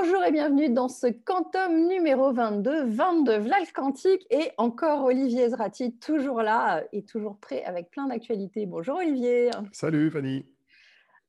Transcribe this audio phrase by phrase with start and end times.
[0.00, 5.98] Bonjour et bienvenue dans ce quantum numéro 22, 22 Vlal Quantique et encore Olivier Zrati,
[5.98, 8.64] toujours là et toujours prêt avec plein d'actualités.
[8.64, 9.50] Bonjour Olivier.
[9.72, 10.46] Salut Fanny.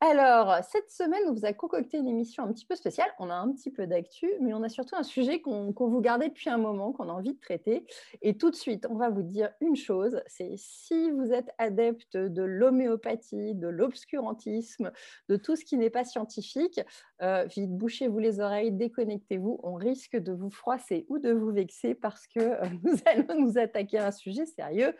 [0.02, 3.10] Alors, cette semaine, on vous a concocté une émission un petit peu spéciale.
[3.20, 6.30] On a un petit peu d'actu, mais on a surtout un sujet qu'on vous gardait
[6.30, 7.86] depuis un moment, qu'on a envie de traiter.
[8.22, 12.16] Et tout de suite, on va vous dire une chose, c'est si vous êtes adepte
[12.16, 14.94] de l'homéopathie, de l'obscurantisme,
[15.28, 16.80] de tout ce qui n'est pas scientifique,
[17.22, 19.60] euh, vite bouchez-vous les oreilles, déconnectez-vous.
[19.64, 23.58] On risque de vous froisser ou de vous vexer parce que euh, nous allons nous
[23.58, 24.96] attaquer à un sujet sérieux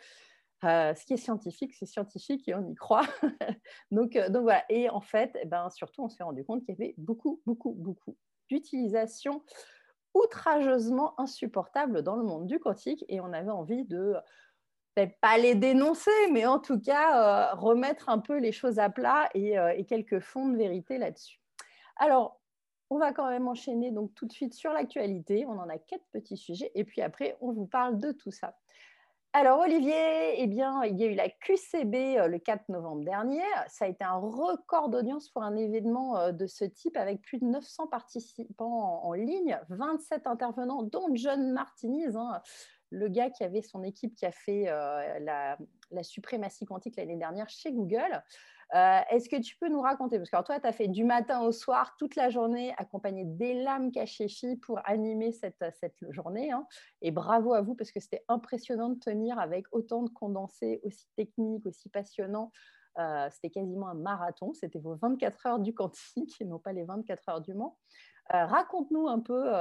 [0.64, 3.06] euh, ce qui est scientifique, c'est scientifique et on y croit.
[3.24, 3.54] euh,
[3.92, 4.64] donc voilà.
[4.70, 7.72] Et en fait, eh ben, surtout, on s'est rendu compte qu'il y avait beaucoup, beaucoup,
[7.72, 8.16] beaucoup
[8.50, 9.44] d'utilisation
[10.14, 14.16] outrageusement insupportable dans le monde du quantique et on avait envie de
[14.96, 18.90] peut-être pas les dénoncer, mais en tout cas euh, remettre un peu les choses à
[18.90, 21.40] plat et, et quelques fonds de vérité là-dessus.
[21.98, 22.40] Alors,
[22.90, 25.46] on va quand même enchaîner donc tout de suite sur l'actualité.
[25.46, 28.58] On en a quatre petits sujets et puis après, on vous parle de tout ça.
[29.32, 33.44] Alors Olivier, eh bien, il y a eu la QCB euh, le 4 novembre dernier.
[33.68, 37.38] Ça a été un record d'audience pour un événement euh, de ce type avec plus
[37.38, 42.42] de 900 participants en, ligne, 27 intervenants, dont John Martinez, hein,
[42.90, 45.60] le gars qui avait son équipe qui a fait euh, la,
[45.92, 48.24] la, suprématie quantique l'année dernière chez Google.
[48.76, 51.42] Euh, est-ce que tu peux nous raconter Parce que toi, tu as fait du matin
[51.42, 55.64] au soir, toute la journée, accompagné des lames cachées filles pour animer cette,
[56.12, 56.52] journée.
[56.52, 56.68] Hein.
[57.02, 61.08] Et bravo à vous, parce que c'était impressionnant de tenir avec autant de condensés, aussi
[61.16, 62.52] techniques, aussi passionnants.
[63.00, 64.54] Euh, c'était quasiment un marathon.
[64.54, 67.78] C'était vos 24 heures du quantique et non pas les 24 heures du Mans.
[68.36, 69.52] Euh, raconte-nous un peu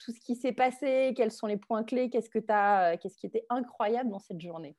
[0.00, 2.40] tout ce qui s'est passé, quels sont les points clés, qu'est-ce, que
[2.96, 4.76] qu'est-ce qui était incroyable dans cette journée?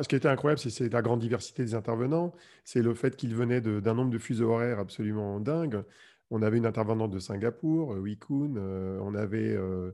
[0.00, 2.32] Ce qui était incroyable, c'est la grande diversité des intervenants.
[2.64, 5.84] C'est le fait qu'ils venaient d'un nombre de fuseaux horaires absolument dingue.
[6.30, 8.56] On avait une intervenante de Singapour, euh, Wikun.
[8.56, 9.92] Euh, on avait euh,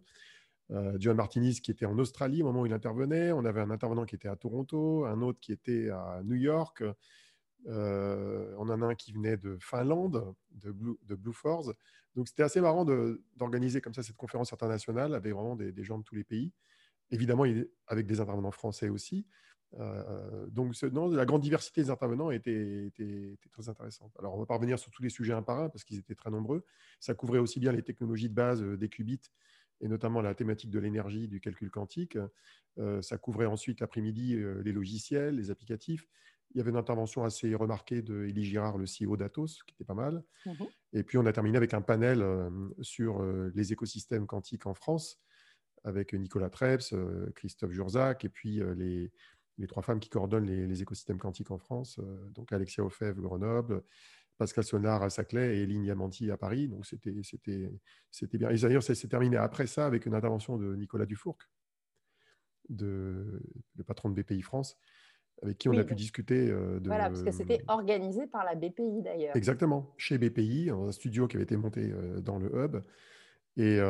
[0.99, 3.33] John Martinez qui était en Australie au moment où il intervenait.
[3.33, 6.85] On avait un intervenant qui était à Toronto, un autre qui était à New York.
[7.67, 11.73] on en a un qui venait de Finlande, de Blue, Force.
[12.15, 16.05] Donc c'était assez marrant d'organiser comme ça cette conférence internationale avec vraiment des gens de
[16.05, 16.53] tous les pays.
[17.11, 17.47] Évidemment,
[17.87, 19.27] avec des intervenants français aussi.
[19.79, 20.75] Euh, donc,
[21.13, 24.13] la grande diversité des intervenants était, était, très intéressante.
[24.19, 26.15] Alors, on va pas revenir sur tous les sujets un par un parce qu'ils étaient
[26.15, 26.65] très nombreux.
[27.01, 29.21] Ça couvrait aussi bien les technologies de base euh, des qubits
[29.81, 32.19] et notamment la thématique de l'énergie, du calcul quantique.
[32.79, 36.09] Euh, ça couvrait ensuite l'après-midi les logiciels, les applicatifs.
[36.51, 39.85] Il y avait une intervention assez remarquée de Elie Girard, le CEO d'Atos, qui était
[39.85, 40.25] pas mal.
[40.47, 40.65] Mmh
[40.95, 42.25] et puis, on a terminé avec un panel
[42.81, 43.23] sur
[43.55, 45.21] les écosystèmes quantiques en France,
[45.85, 46.95] avec Nicolas Trebs,
[47.35, 49.13] Christophe Jurzac, et puis les,
[49.59, 53.83] les trois femmes qui coordonnent les, écosystèmes quantiques en France, euh, donc Alexia Ofev, Grenoble,
[54.39, 56.69] Pascal Sonard à Saclay et Eline Yamanti à Paris.
[56.69, 57.73] Donc c'était, c'était,
[58.11, 58.51] c'était bien.
[58.51, 61.39] Et d'ailleurs, ça s'est terminé après ça avec une intervention de Nicolas Dufourc,
[62.69, 63.43] de,
[63.77, 64.79] le patron de BPI France,
[65.43, 66.51] avec qui on a pu discuter.
[66.51, 69.35] Euh, de, voilà, parce que c'était organisé par la BPI d'ailleurs.
[69.35, 72.77] Exactement, chez BPI, un studio qui avait été monté euh, dans le hub.
[73.57, 73.81] Et,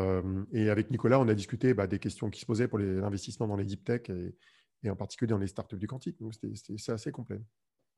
[0.53, 3.57] et avec Nicolas, on a discuté bah, des questions qui se posaient pour l'investissement dans
[3.57, 4.35] les deep tech et,
[4.83, 6.21] et en particulier dans les startups du quantique.
[6.21, 7.41] Donc, c'est assez complet.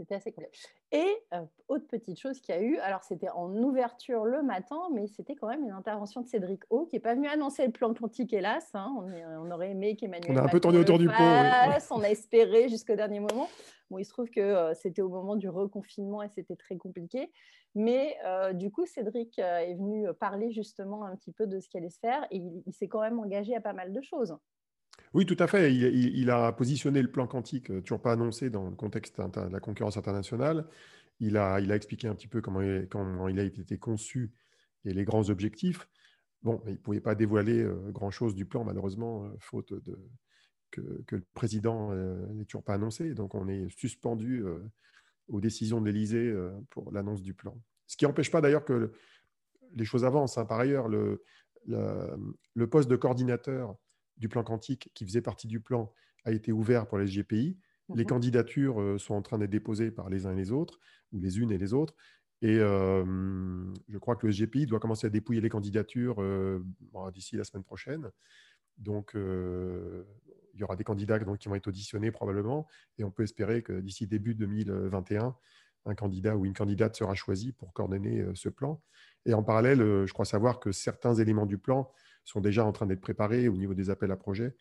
[0.01, 0.51] C'était assez complet.
[0.93, 4.81] Et euh, autre petite chose qu'il y a eu, alors c'était en ouverture le matin,
[4.95, 7.73] mais c'était quand même une intervention de Cédric O, qui n'est pas venu annoncer le
[7.73, 8.71] plan quantique, hélas.
[8.73, 8.95] Hein.
[8.97, 10.33] On, aurait aimé qu'Emmanuel.
[10.33, 11.13] On a un peu tourné autour du pot.
[11.19, 13.49] On a espéré jusqu'au dernier moment.
[13.91, 17.31] Bon, il se trouve que euh, c'était au moment du reconfinement et c'était très compliqué.
[17.75, 21.77] Mais euh, du coup, Cédric est venu parler justement un petit peu de ce qui
[21.77, 24.35] allait se faire et il s'est quand même engagé à pas mal de choses.
[25.15, 25.75] Oui, tout à fait.
[25.75, 29.61] Il, a positionné le plan quantique, euh, toujours pas annoncé dans le contexte de la
[29.61, 30.67] concurrence internationale.
[31.19, 34.33] Il a, expliqué un petit peu comment il, a été conçu
[34.85, 35.89] et les grands objectifs.
[36.43, 39.75] Bon, il ne pouvait pas dévoiler euh, grand-chose du plan, malheureusement, euh, faute
[40.71, 40.81] que,
[41.11, 43.15] le président n'ait toujours pas annoncé.
[43.15, 44.45] Donc, on est suspendu
[45.27, 46.33] aux décisions de l'Élysée
[46.71, 47.61] pour l'annonce du plan.
[47.89, 48.93] Ce qui n'empêche pas d'ailleurs que
[49.75, 50.39] les choses avancent.
[50.39, 50.45] Hein.
[50.45, 51.23] Par ailleurs, le,
[52.71, 53.75] poste de coordinateur
[54.21, 55.93] du plan quantique qui faisait partie du plan
[56.25, 57.59] a été ouvert pour les SGPI.
[57.95, 58.09] Les mhm.
[58.09, 60.79] candidatures euh, sont en train d'être déposées par les uns et les autres,
[61.13, 61.95] ou les unes et les autres.
[62.43, 63.05] Et euh,
[63.89, 66.65] je crois que le SGPI doit commencer à dépouiller les candidatures euh,
[67.13, 68.11] d'ici la semaine prochaine.
[68.79, 72.67] Donc, il y aura des candidats donc, qui vont être auditionnés probablement.
[72.97, 75.37] Et on peut espérer que d'ici début 2021,
[75.85, 78.83] un candidat ou une candidate sera choisi pour coordonner ce plan.
[79.27, 81.93] Et en parallèle, je crois savoir que certains éléments du plan
[82.25, 84.55] sont déjà en train d'être préparés au niveau des appels à projets.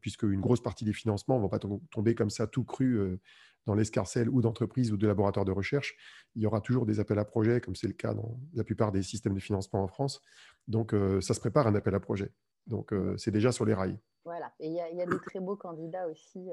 [0.00, 1.58] puisque une grosse partie des financements ne vont pas
[1.90, 3.18] tomber comme ça tout cru
[3.66, 5.94] dans l'escarcelle ou d'entreprises ou de laboratoires de recherche.
[6.34, 8.92] Il y aura toujours des appels à projets, comme c'est le cas dans la plupart
[8.92, 10.22] des systèmes de financement en France.
[10.68, 12.32] Donc, ça se prépare un appel à projet.
[12.66, 13.98] Donc, c'est déjà sur les rails.
[14.24, 16.50] Voilà, et il y, a des très beaux candidats aussi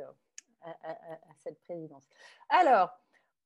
[0.61, 0.95] à,
[1.43, 2.07] cette présidence.
[2.49, 2.91] Alors,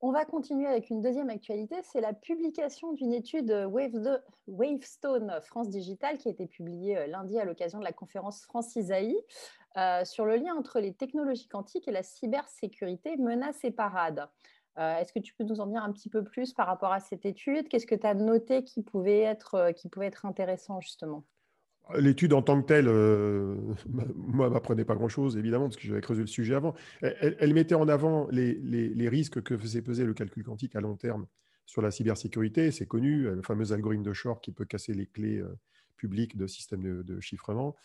[0.02, 5.70] on va continuer avec une deuxième actualité, c'est la publication d'une étude Wave Wavestone France
[5.70, 9.18] Digital qui a été publiée lundi à l'occasion de la conférence France Isaïe
[9.78, 14.30] euh, sur le lien entre les technologies quantiques et la cybersécurité, menaces et parades.
[14.78, 17.02] Euh, est-ce que tu peux nous en dire un petit peu plus par rapport à
[17.02, 17.68] cette étude?
[17.68, 21.26] Qu'est-ce que tu as noté qui pouvait être, euh, qui pouvait être intéressant justement?
[21.98, 22.88] L'étude en tant que telle,
[24.16, 26.74] moi, m'apprenait pas grand-chose, évidemment, parce que j'avais creusé le sujet avant.
[27.02, 30.96] Elle, mettait en avant les, les, risques que faisait peser le calcul quantique à long
[30.96, 31.28] terme
[31.66, 32.72] sur la cybersécurité.
[32.72, 35.44] C'est connu, le fameux algorithme de Shor qui peut casser les clés
[35.96, 37.76] publiques de systèmes de, de chiffrement.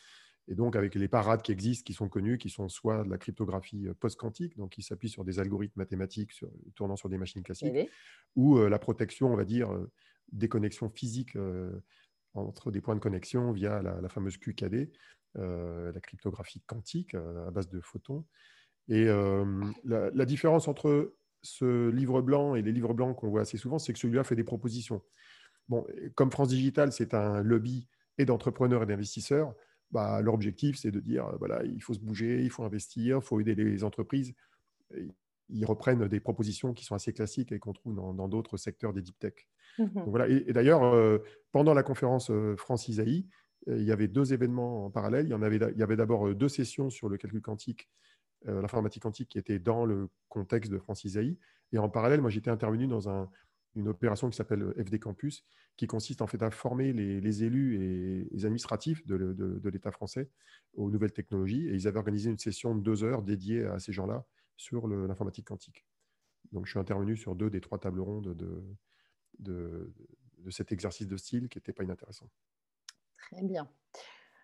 [0.51, 3.19] Et donc, avec les parades qui existent, qui sont connues, qui sont soit de la
[3.19, 6.33] cryptographie euh, post-quantique, donc qui s'appuie sur des algorithmes mathématiques
[6.75, 7.89] tournant sur des machines classiques,
[8.35, 9.91] ou euh, la protection, on va dire, euh,
[10.33, 11.37] des connexions physiques
[12.35, 14.91] entre des points de connexion via la, fameuse QKD,
[15.35, 18.25] la cryptographie quantique à base de photons.
[18.89, 19.07] Et
[19.85, 23.79] la, la, différence entre ce livre blanc et les livres blancs qu'on voit assez souvent,
[23.79, 25.03] c'est que celui-là fait des propositions.
[25.69, 25.87] Bon,
[26.17, 27.87] comme France Digital, c'est un lobby
[28.19, 29.55] et d'entrepreneurs et d'investisseurs.
[29.93, 33.23] Bah, leur objectif, c'est de dire, voilà, il faut se bouger, il faut investir, il
[33.23, 34.35] faut aider les entreprises.
[35.53, 39.03] Ils reprennent des propositions qui sont assez classiques et qu'on trouve dans d'autres secteurs des
[39.03, 39.35] deep tech.
[39.79, 40.29] Mmh voilà.
[40.29, 41.19] Et, d'ailleurs, euh,
[41.53, 43.27] pendant la conférence euh, France Isaïe,
[43.69, 45.27] euh, il y avait deux événements en parallèle.
[45.27, 47.89] Il y, en avait, il y avait d'abord deux sessions sur le calcul quantique,
[48.47, 51.39] l'informatique quantique qui était dans le contexte de France Isaïe.
[51.73, 53.29] Et en parallèle, moi, j'étais intervenu dans un,
[53.77, 55.45] une opération qui s'appelle FD Campus,
[55.77, 60.31] qui consiste en fait à former les, élus et les administratifs de, l'État français
[60.75, 61.69] aux nouvelles technologies.
[61.69, 64.25] Et ils avaient organisé une session de deux heures dédiée à ces gens-là
[64.61, 65.87] sur l'informatique quantique.
[66.53, 68.63] Donc je suis intervenu sur deux des trois tables rondes de,
[69.39, 69.93] de,
[70.51, 72.29] cet exercice de style qui n'était pas inintéressant.
[73.17, 73.69] Très bien.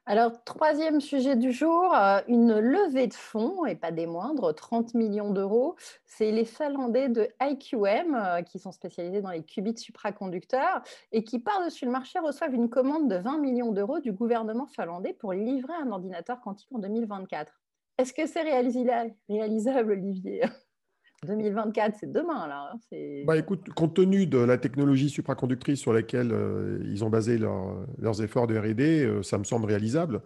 [0.09, 4.95] Alors, troisième sujet du jour, euh, une levée de fonds, et pas des moindres, 30
[4.95, 5.75] millions d'euros.
[6.05, 11.41] C'est les Finlandais de IQM, euh, qui sont spécialisés dans les qubits supraconducteurs, et qui,
[11.41, 15.75] par-dessus le marché, reçoivent une commande de 20 millions d'euros du gouvernement finlandais pour livrer
[15.75, 17.66] un ordinateur quantique en 2024.
[17.99, 20.43] Est-ce que c'est réalisable, Olivier?
[21.27, 22.73] 2024, c'est demain, là.
[22.73, 27.39] Hein, bah, écoute, compte tenu de la technologie supraconductrice sur laquelle euh, ils ont basé
[27.39, 30.23] leurs efforts de RD, euh, ça me semble réalisable.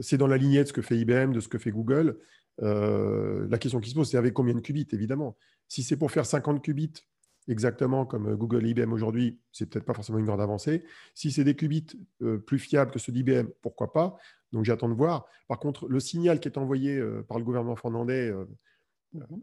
[0.00, 2.18] C'est dans la lignée de ce que fait IBM, de ce que fait Google.
[2.62, 5.36] Euh, la question qui se pose, c'est avec combien de qubits, évidemment?
[5.68, 6.94] Si c'est pour faire 50 qubits,
[7.46, 10.84] exactement comme Google et IBM aujourd'hui, c'est peut-être pas forcément une grande avancée.
[11.14, 11.86] Si c'est des qubits
[12.46, 14.16] plus fiables que ceux d'IBM, pourquoi pas?
[14.54, 15.26] Donc j'attends de voir.
[15.48, 18.32] Par contre, le signal qui est envoyé par le gouvernement finlandais
[19.12, 19.42] mhm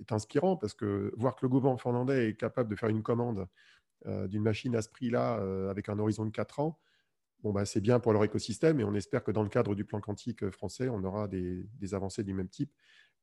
[0.00, 3.46] est inspirant parce que voir que le gouvernement finlandais est capable de faire une commande
[4.06, 6.78] euh, d'une machine à ce prix-là euh, avec un horizon de 4 ans,
[7.42, 9.84] bon, bah, c'est bien pour leur écosystème et on espère que dans le cadre du
[9.84, 12.72] plan quantique français, on aura des, avancées du même type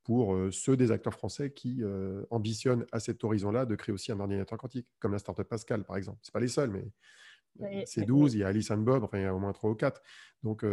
[0.03, 1.83] pour euh, ceux des acteurs français qui
[2.29, 5.97] ambitionnent à cet horizon-là de créer aussi un ordinateur quantique, comme la startup Pascal par
[5.97, 6.19] exemple.
[6.21, 9.23] Ce pas les seuls, mais c'est 12, il y a Alice and Bob, enfin, il
[9.23, 10.01] y a au moins 3 ou 4.
[10.41, 10.65] Donc,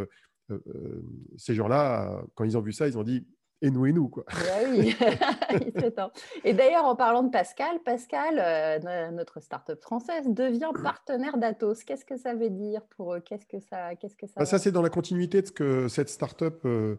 [1.37, 3.27] ces gens-là, quand ils ont vu ça, ils ont dit
[3.61, 4.09] et nous et nous.
[4.09, 4.25] Quoi.
[4.71, 4.95] oui,
[6.45, 11.85] Et d'ailleurs, en parlant de Pascal, Pascal, euh, notre start-up française, devient partenaire d'Atos.
[11.85, 13.21] Qu'est-ce que ça veut dire pour eux?
[13.21, 15.89] Qu'est-ce que ça, qu'est-ce que ça bah, Ça, c'est dans la continuité de ce que
[15.89, 16.97] cette start-up euh,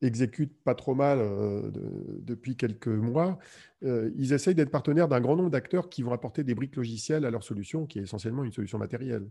[0.00, 1.70] exécute pas trop mal euh,
[2.22, 3.38] depuis quelques mois.
[3.82, 7.30] ils essayent d'être partenaires d'un grand nombre d'acteurs qui vont apporter des briques logicielles à
[7.30, 9.26] leur solution, qui est essentiellement une solution matérielle.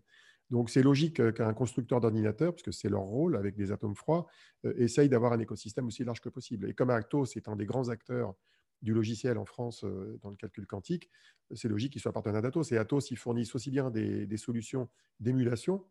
[0.49, 4.27] Donc, c'est logique euh, qu'un constructeur d'ordinateur, puisque c'est leur rôle avec des atomes froids,
[4.65, 6.69] euh, essaye d'avoir un écosystème aussi large que possible.
[6.69, 8.35] Et comme Atos est un des grands acteurs
[8.81, 11.09] du logiciel en France euh, dans le calcul quantique,
[11.53, 12.71] c'est logique qu'ils soient partenaires d'Atos.
[12.71, 14.89] Et Atos, ils fournissent aussi bien des, solutions
[15.19, 15.83] d'émulation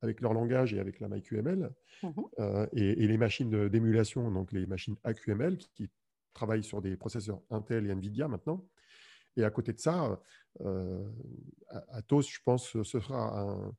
[0.00, 2.08] avec leur langage et avec la MyQML, mmh
[2.72, 5.90] et, les machines d'émulation, donc les machines AQML, qui,
[6.34, 8.66] travaillent sur des processeurs Intel et NVIDIA maintenant.
[9.36, 10.18] Et à côté de ça,
[11.90, 13.74] Atos, je pense, ce sera un,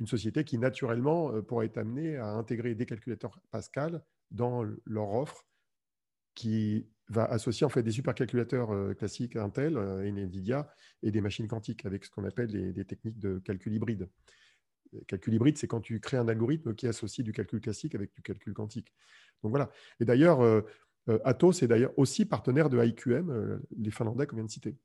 [0.00, 5.14] une société qui naturellement euh, pourrait être amenée à intégrer des calculateurs Pascal dans leur
[5.14, 5.46] offre
[6.34, 10.68] qui va associer en fait des supercalculateurs euh, classiques Intel euh, et NVIDIA
[11.02, 14.08] et des machines quantiques avec ce qu'on appelle des techniques de calcul hybride.
[15.06, 18.22] calcul hybride, c'est quand tu crées un algorithme qui associe du calcul classique avec du
[18.22, 18.92] calcul quantique.
[19.42, 19.70] Donc voilà.
[20.00, 20.40] Et d'ailleurs,
[21.24, 24.76] Atos est d'ailleurs aussi partenaire de IQM, les Finlandais qu'on vient de citer.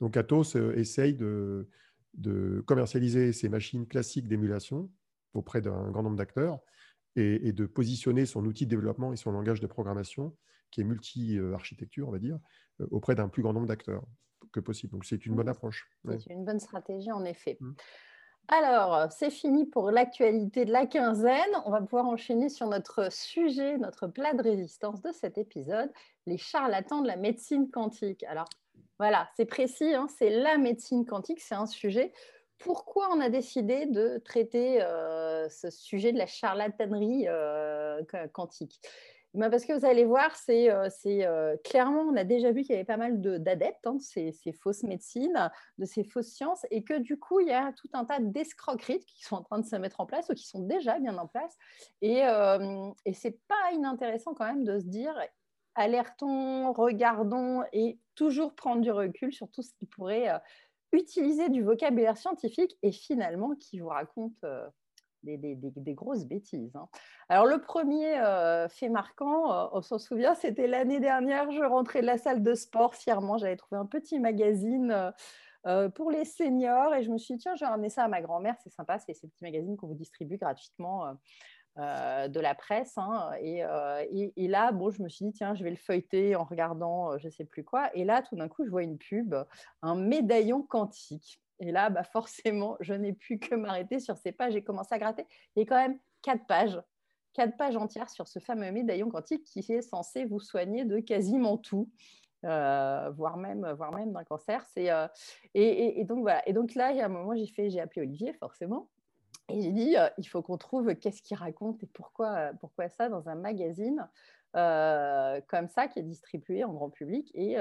[0.00, 1.68] Donc Atos essaye de,
[2.14, 4.90] de commercialiser ces machines classiques d'émulation
[5.34, 6.60] auprès d'un grand nombre d'acteurs
[7.16, 10.36] et, de positionner son outil de développement et son langage de programmation,
[10.70, 12.38] qui est multi-architecture, on va dire,
[12.80, 14.04] euh, auprès d'un plus grand nombre d'acteurs
[14.52, 14.92] que possible.
[14.92, 15.88] Donc, c'est une bonne approche.
[16.04, 17.56] C'est une bonne stratégie, en effet.
[17.60, 17.72] Mmh.
[18.48, 21.50] Alors, c'est fini pour l'actualité de la quinzaine.
[21.66, 25.90] On va pouvoir enchaîner sur notre sujet, notre plat de résistance de cet épisode,
[26.26, 28.24] les charlatans de la médecine quantique.
[28.24, 28.48] Alors,
[28.98, 32.12] voilà, c'est précis, hein, c'est la médecine quantique, c'est un sujet
[32.60, 38.80] pourquoi on a décidé de traiter euh, ce sujet de la charlatanerie euh, quantique?
[39.32, 42.74] Ben, parce que vous allez voir, c'est euh, clairement, on a déjà vu qu'il y
[42.74, 46.98] avait pas mal d'adeptes hein, de ces, fausses médecines, de ces fausses sciences, et que
[46.98, 49.76] du coup, il y a tout un tas d'escroqueries qui sont en train de se
[49.76, 51.56] mettre en place ou qui sont déjà bien en place.
[52.02, 52.22] Et,
[53.04, 55.14] et c'est pas inintéressant quand même de se dire,
[55.76, 60.28] alertons, regardons et toujours prendre du recul sur tout ce qui pourrait
[60.92, 64.66] utiliser du vocabulaire scientifique et finalement qui vous raconte euh,
[65.22, 66.74] des, grosses bêtises.
[66.76, 66.88] Hein.
[67.28, 72.00] Alors le premier euh, fait marquant, euh, on s'en souvient, c'était l'année dernière, je rentrais
[72.00, 75.12] de la salle de sport fièrement, j'avais trouvé un petit magazine.
[75.94, 78.22] pour les seniors et je me suis dit tiens je vais ramener ça à ma
[78.22, 81.12] grand-mère c'est sympa c'est ces petits magazines qu'on vous distribue gratuitement euh,
[81.76, 82.96] de la presse.
[82.98, 84.04] Hein, euh,
[84.36, 87.18] et, là, bon, je me suis dit, tiens, je vais le feuilleter en regardant euh,
[87.18, 87.90] je ne sais plus quoi.
[87.94, 89.34] Et là, tout d'un coup, je vois une pub,
[89.82, 91.40] un médaillon quantique.
[91.60, 94.52] Et là, bah, forcément, je n'ai pu que m'arrêter sur ces pages.
[94.52, 95.26] J'ai commencé à gratter.
[95.56, 96.80] Il y a quand même quatre pages,
[97.32, 101.56] quatre pages entières sur ce fameux médaillon quantique qui est censé vous soigner de quasiment
[101.56, 101.88] tout.
[102.42, 104.66] voire même, voire même d'un cancer.
[104.76, 104.90] Et,
[105.54, 106.46] et, donc voilà.
[106.48, 108.88] Et donc là, il y a un moment, j'ai fait, j'ai appelé Olivier forcément,
[109.52, 113.28] et j'ai dit, il faut qu'on trouve qu'est-ce qu'il raconte et pourquoi, pourquoi ça dans
[113.28, 114.08] un magazine
[114.52, 117.56] comme ça qui est distribué en grand public et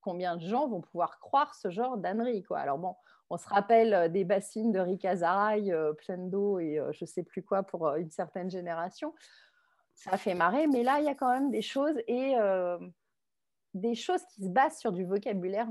[0.00, 2.44] combien de gens vont pouvoir croire ce genre d'ânerie.
[2.54, 2.94] Alors bon,
[3.30, 7.42] on se rappelle des bassines de Rick Azaray pleines d'eau et je ne sais plus
[7.42, 9.14] quoi pour une certaine génération.
[9.94, 12.34] Ça fait marrer, mais là, il y a quand même des choses et
[13.74, 15.68] des choses qui se basent sur du vocabulaire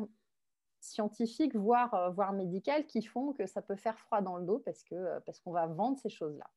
[0.81, 4.59] scientifiques, voire, euh, voire médicales, qui font que ça peut faire froid dans le dos
[4.59, 6.49] parce qu'on euh, parce qu'on va vendre ces choses-là.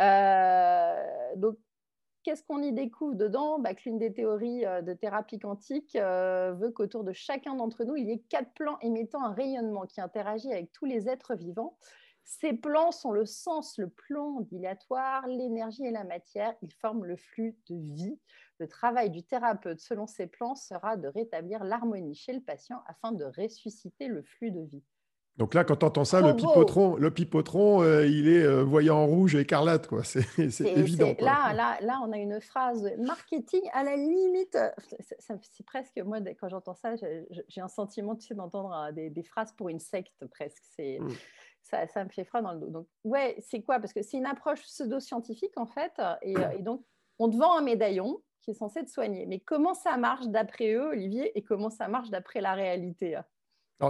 [0.00, 1.56] Euh, donc,
[2.22, 3.58] qu'est-ce qu'on y découvre dedans?
[3.58, 8.12] Bah, L'une des théories de thérapie quantique veut qu'autour de chacun d'entre nous, il y
[8.12, 11.76] ait quatre plans émettant un rayonnement qui interagit avec tous les êtres vivants.
[12.28, 16.54] Ces plans sont le sens, le plan dilatoire, l'énergie et la matière.
[16.60, 18.18] Ils forment le flux de vie.
[18.58, 23.12] Le travail du thérapeute, selon ces plans, sera de rétablir l'harmonie chez le patient afin
[23.12, 24.84] de ressusciter le flux de vie.
[25.38, 29.06] Donc là, quand tu entends ça, le pipotron, le pipotron euh, il est euh, voyant
[29.06, 29.86] rouge et écarlate.
[29.86, 30.04] Quoi.
[30.04, 30.20] C'est,
[30.60, 31.14] évident.
[31.20, 34.58] Là, là, là, on a une phrase marketing à la limite.
[34.98, 39.52] C'est presque, moi, quand j'entends ça, j'ai un sentiment tu sais, d'entendre des, des, phrases
[39.52, 40.62] pour une secte presque.
[40.76, 41.08] C'est, mmh.
[41.70, 42.70] Ça, ça, me fait froid dans le dos.
[42.70, 43.78] Donc, ouais, c'est quoi?
[43.78, 45.92] Parce que c'est une approche pseudo-scientifique, en fait.
[46.22, 46.84] Et, et donc,
[47.18, 49.26] on te vend un médaillon qui est censé te soigner.
[49.26, 53.20] Mais comment ça marche d'après eux, Olivier, et comment ça marche d'après la réalité?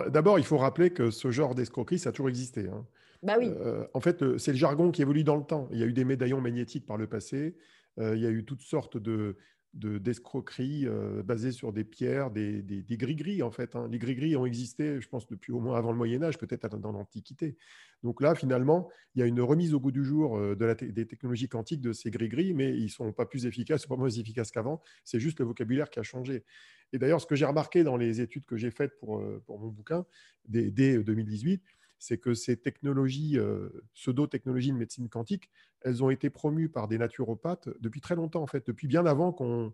[0.09, 2.69] D'abord, il faut rappeler que ce genre d'escroquerie, ça a toujours existé.
[2.69, 2.87] Hein.
[3.23, 3.49] Bah oui.
[3.49, 5.69] Euh, en fait, c'est le jargon qui évolue dans le temps.
[5.73, 7.57] Il y a eu des médaillons magnétiques par le passé.
[7.99, 9.37] Euh, il y a eu toutes sortes de,
[9.75, 13.77] d'escroqueries euh, basées sur des pierres, des, des, gris-gris en fait.
[13.77, 13.89] Hein.
[13.91, 16.93] Les gris-gris ont existé, je pense, depuis au moins avant le Moyen Âge, peut-être dans
[16.93, 17.57] l'Antiquité.
[18.03, 21.07] Donc là, finalement, il y a une remise au goût du jour euh, de des
[21.07, 24.51] technologies quantiques de ces gris-gris, mais ils ne sont pas plus efficaces, pas moins efficaces
[24.51, 24.81] qu'avant.
[25.05, 26.45] C'est juste le vocabulaire qui a changé.
[26.93, 29.59] Et d'ailleurs, ce que j'ai remarqué dans les études que j'ai faites pour, euh, pour
[29.59, 30.07] mon bouquin,
[30.47, 31.63] dès 2018,
[31.99, 35.51] c'est que ces technologies, euh, pseudo-technologies de médecine quantique,
[35.81, 39.33] elles ont été promues par des naturopathes depuis très longtemps, en fait, depuis bien avant
[39.33, 39.73] qu'on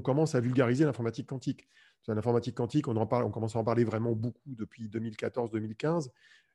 [0.00, 1.68] commence à vulgariser l'informatique quantique.
[2.06, 6.08] L'informatique quantique, on, en parle, on commence à en parler vraiment beaucoup depuis 2014-2015.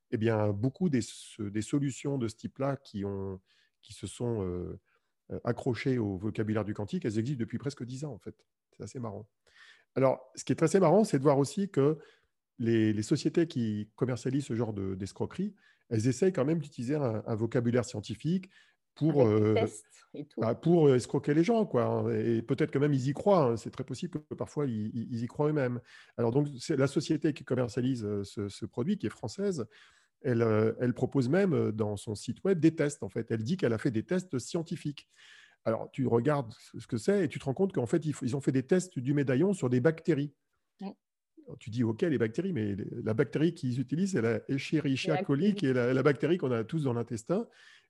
[0.09, 3.03] Eh bien, beaucoup des, solutions de ce type-là qui,
[3.81, 4.41] qui se sont
[5.31, 8.35] euh, accrochées au vocabulaire du quantique, elles existent depuis presque dix ans, en fait.
[8.75, 9.27] C'est assez marrant.
[9.95, 11.99] Alors, ce qui est assez marrant, c'est de voir aussi que
[12.59, 15.53] les, sociétés qui commercialisent ce genre d'escroquerie,
[15.89, 18.49] elles essayent quand même d'utiliser un, vocabulaire scientifique
[18.95, 19.55] pour, euh,
[20.37, 21.65] bah, pour euh, escroquer les gens.
[21.65, 21.83] Quoi.
[21.83, 22.09] Hein.
[22.15, 23.51] Et peut-être que même ils y croient.
[23.51, 23.57] Hein.
[23.57, 25.79] C'est très possible que parfois ils, y croient eux-mêmes.
[26.17, 29.65] Alors, donc, c'est la société qui commercialise euh, ce, produit, qui est française,
[30.21, 33.03] elle, elle, propose même dans son site web des tests.
[33.03, 35.09] En fait, elle dit qu'elle a fait des tests scientifiques.
[35.65, 38.39] Alors, tu regardes ce que c'est et tu te rends compte qu'en fait, ils ont
[38.39, 40.33] fait des tests du médaillon sur des bactéries
[41.59, 45.67] tu dis, OK, les bactéries, mais la bactérie qu'ils utilisent, c'est la Escherichia coli, qui
[45.67, 47.47] est la, bactérie qu'on a tous dans l'intestin.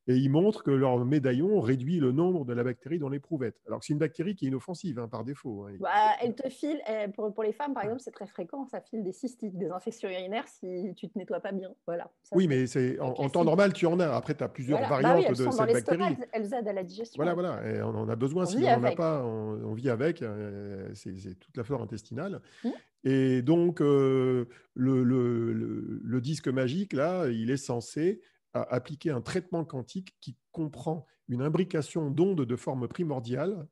[0.07, 3.61] Et ils montrent que leur médaillon réduit le nombre de la bactérie dans l'éprouvette.
[3.67, 5.65] Alors que c'est une bactérie qui est inoffensive hein, par défaut.
[5.67, 5.77] Hein.
[5.79, 5.89] Bah,
[6.21, 6.81] elle te file,
[7.15, 10.09] pour, pour, les femmes par exemple, c'est très fréquent, ça file des cystites, des infections
[10.09, 11.69] urinaires si tu ne te nettoies pas bien.
[11.85, 14.13] Voilà, oui, mais c'est en, temps normal, tu en as.
[14.13, 16.17] Après, tu as plusieurs bah variantes de cette bactérie.
[16.31, 17.21] Elles, aident à la digestion.
[17.21, 17.65] Voilà, voilà.
[17.67, 18.45] Et on en a besoin.
[18.45, 20.21] si on n'en a pas, on, vit avec.
[20.21, 22.41] Euh, c'est toute la flore intestinale.
[22.63, 22.69] Mmh.
[23.05, 24.45] Et donc, euh,
[24.75, 28.21] le, le, le, disque magique, là, il est censé
[28.53, 33.67] appliquer un traitement quantique qui comprend une imbrication d'ondes de forme primordiale.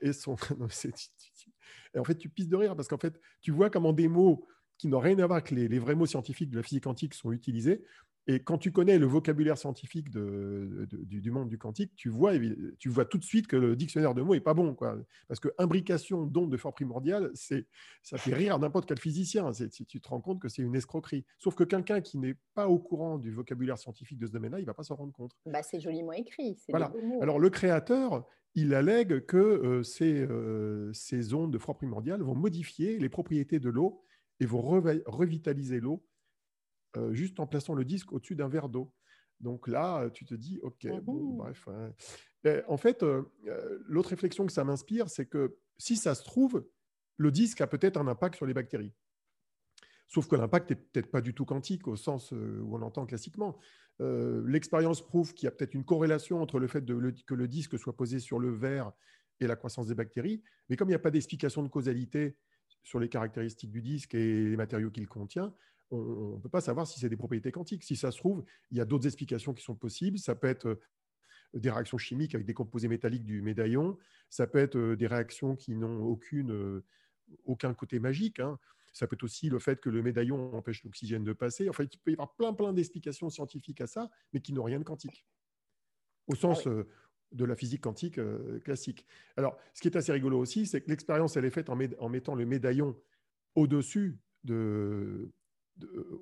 [0.00, 0.36] Et, son...
[1.94, 4.46] et en fait, tu pisses de rire parce qu'en fait, tu vois comment des mots
[4.78, 7.14] qui n'ont rien à voir avec les, les, vrais mots scientifiques de la physique quantique
[7.14, 7.84] sont utilisés
[8.28, 12.32] et quand tu connais le vocabulaire scientifique du, monde du quantique, tu vois,
[12.78, 14.74] tu vois tout de suite que le dictionnaire de mots n'est pas bon.
[14.74, 14.96] Quoi.
[15.26, 19.52] Parce que imbrication d'ondes de forme primordiale, ça fait rire n'importe quel physicien.
[19.52, 21.24] Si tu te rends compte que c'est une escroquerie.
[21.38, 24.62] Sauf que quelqu'un qui n'est pas au courant du vocabulaire scientifique de ce domaine-là, il
[24.62, 25.32] ne va pas s'en rendre compte.
[25.46, 26.56] Bah, c'est joliment écrit.
[26.68, 26.92] Voilà.
[27.20, 28.24] Alors le créateur,
[28.54, 33.58] il allègue que euh, ces, euh, ces ondes de forme primordiale vont modifier les propriétés
[33.58, 34.04] de l'eau
[34.38, 36.04] et vont revitaliser l'eau
[36.96, 38.92] euh, juste en plaçant le disque au-dessus d'un verre d'eau.
[39.40, 41.68] Donc là, tu te dis, OK, bon, mmh bref.
[41.68, 41.92] Hein.
[42.68, 46.64] en fait, euh, euh, l'autre réflexion que ça m'inspire, c'est que si ça se trouve,
[47.16, 48.92] le disque a peut-être un impact sur les bactéries.
[50.06, 53.58] Sauf que l'impact n'est peut-être pas du tout quantique au sens où on entend classiquement.
[53.98, 57.96] L'expérience prouve qu'il y a peut-être une corrélation entre le fait que le disque soit
[57.96, 58.92] posé sur le verre
[59.40, 60.42] et la croissance des bactéries.
[60.68, 62.36] Mais comme il n'y a pas d'explication de causalité
[62.82, 65.54] sur les caractéristiques du disque et les matériaux qu'il contient,
[65.92, 67.84] on ne peut pas savoir si c'est des propriétés quantiques.
[67.84, 70.18] Si ça se trouve, il y a d'autres explications qui sont possibles.
[70.18, 70.80] Ça peut être euh,
[71.54, 73.98] des réactions chimiques avec des composés métalliques du médaillon.
[74.30, 76.84] Ça peut être euh, des réactions qui n'ont aucune, euh,
[77.44, 78.40] aucun côté magique.
[78.40, 78.58] Hein.
[78.94, 81.68] Ça peut être aussi le fait que le médaillon empêche l'oxygène de passer.
[81.68, 84.78] Enfin, il peut y avoir plein, plein d'explications scientifiques à ça, mais qui n'ont rien
[84.78, 85.26] de quantique.
[86.26, 86.82] Au sens ah
[87.32, 88.20] de la physique quantique
[88.62, 89.06] classique.
[89.38, 92.08] Alors, ce qui est assez rigolo aussi, c'est que l'expérience, elle est faite en, en
[92.10, 92.94] mettant le médaillon
[93.54, 95.32] au-dessus de,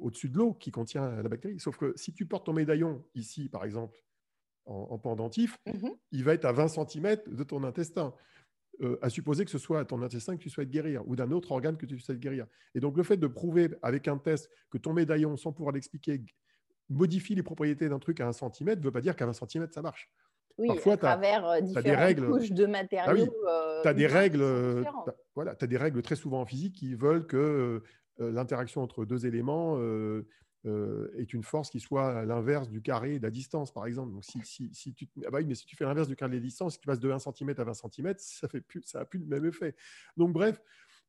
[0.00, 1.58] au-dessus de l'eau qui contient la bactérie.
[1.58, 3.96] Sauf que si tu portes ton médaillon ici, par exemple,
[4.66, 5.90] en, pendentif, mhm.
[6.12, 8.14] il va être à 20 cm de ton intestin.
[8.82, 11.52] Euh, à supposer que ce soit ton intestin que tu souhaites guérir ou d'un autre
[11.52, 12.46] organe que tu souhaites guérir.
[12.74, 16.22] Et donc, le fait de prouver avec un test que ton médaillon, sans pouvoir l'expliquer,
[16.88, 19.68] modifie les propriétés d'un truc à 1 cm, ne veut pas dire qu'à 20 cm,
[19.70, 20.10] ça marche.
[20.58, 23.34] Oui, Parfois, à travers euh, différentes règles, couches de matériaux.
[23.82, 24.84] tu as, des règles, euh,
[25.34, 27.82] voilà, as des règles très souvent en physique qui veulent que euh,
[28.18, 30.26] l'interaction entre deux éléments euh,
[30.66, 34.12] euh, est une force qui soit à l'inverse du carré de la distance, par exemple.
[34.12, 36.74] Donc, si, tu, ah bah mais si tu fais l'inverse du carré de la distance,
[36.74, 39.26] si tu passes de 1 cm à 20 cm, ça n'a plus, ça plus le
[39.26, 39.74] même effet.
[40.16, 40.60] Donc, bref,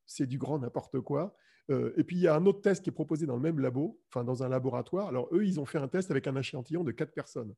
[0.05, 1.35] c'est du grand n'importe quoi.
[1.69, 4.01] et puis, il y a un autre test qui est proposé dans le même labo,
[4.09, 5.07] enfin dans un laboratoire.
[5.07, 7.53] Alors, eux, ils ont fait un test avec un échantillon de quatre personnes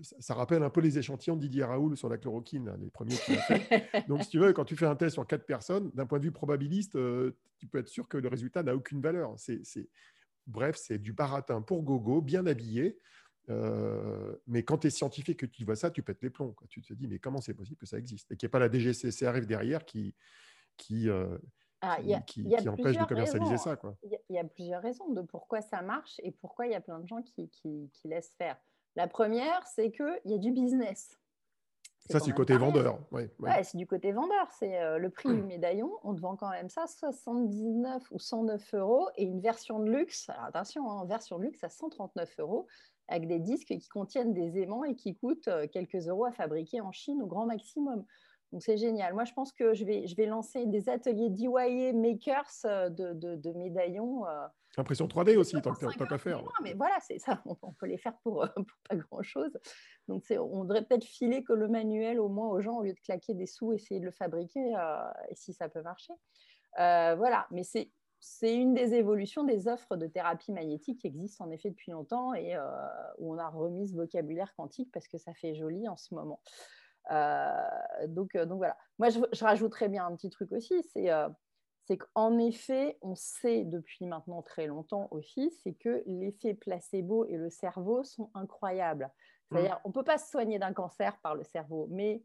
[0.00, 3.36] ça, rappelle un peu les échantillons de Didier Raoul sur la chloroquine, les premiers qu'il
[3.36, 3.88] a fait.
[4.08, 6.24] Donc, si tu veux, quand tu fais un test sur quatre personnes, d'un point de
[6.24, 9.34] vue probabiliste, euh, tu peux être sûr que le résultat n'a aucune valeur.
[9.36, 9.62] C'est,
[10.46, 12.98] Bref, c'est du baratin pour gogo, bien habillé.
[13.48, 16.54] Euh, mais quand tu es scientifique et que tu vois ça, tu pètes les plombs.
[16.68, 18.30] Tu te dis, mais comment c'est possible que ça existe?
[18.30, 20.14] Et qu'il n'y ait pas la DGCCRF derrière qui,
[20.76, 21.36] qui, euh,
[21.80, 23.76] ah, qui, empêche de commercialiser ça.
[24.02, 27.00] Il y, a plusieurs raisons de pourquoi ça marche et pourquoi il y a plein
[27.00, 28.56] de gens qui, qui laissent faire.
[28.96, 31.18] La première, c'est qu'il y a du business.
[32.08, 33.00] Ça, c'est du côté vendeur.
[33.10, 33.28] Ouais,
[33.62, 34.48] c'est du côté vendeur.
[34.58, 35.90] C'est euh, le prix du médaillon.
[36.04, 40.28] On te vend quand même ça 79 ou 109 euros et une version de luxe.
[40.28, 42.66] Alors attention, hein, version de luxe à 139 euros
[43.08, 46.80] avec des disques qui contiennent des aimants et qui coûtent euh, quelques euros à fabriquer
[46.80, 48.04] en Chine au grand maximum.
[48.52, 49.12] Donc c'est génial.
[49.14, 53.12] Moi, je pense que je vais, je vais lancer des ateliers DIY makers euh, de,
[53.12, 54.26] de, médaillons.
[54.26, 56.42] Euh, Impression 3D aussi, tant qu'à faire.
[56.62, 57.42] mais voilà, c'est ça.
[57.62, 59.58] On, peut les faire pour, pour pas grand-chose.
[60.06, 63.00] Donc on devrait peut-être filer que le manuel au moins aux gens au lieu de
[63.00, 66.12] claquer des sous, essayer de le fabriquer euh, et si ça peut marcher.
[66.76, 71.50] voilà, mais c'est c'est une des évolutions des offres de thérapie magnétique qui existent en
[71.50, 72.56] effet depuis longtemps et
[73.18, 76.40] où on a remis ce vocabulaire quantique parce que ça fait joli en ce moment.
[77.10, 78.76] Euh, donc, euh, donc voilà.
[78.98, 81.28] Moi, je, rajouterais bien un petit truc aussi, c'est euh,
[81.86, 87.36] c'est qu'en effet, on sait depuis maintenant très longtemps aussi, c'est que l'effet placebo et
[87.36, 89.08] le cerveau sont incroyables.
[89.48, 89.80] C'est-à-dire, mmh.
[89.84, 92.24] on ne peut pas se soigner d'un cancer par le cerveau, mais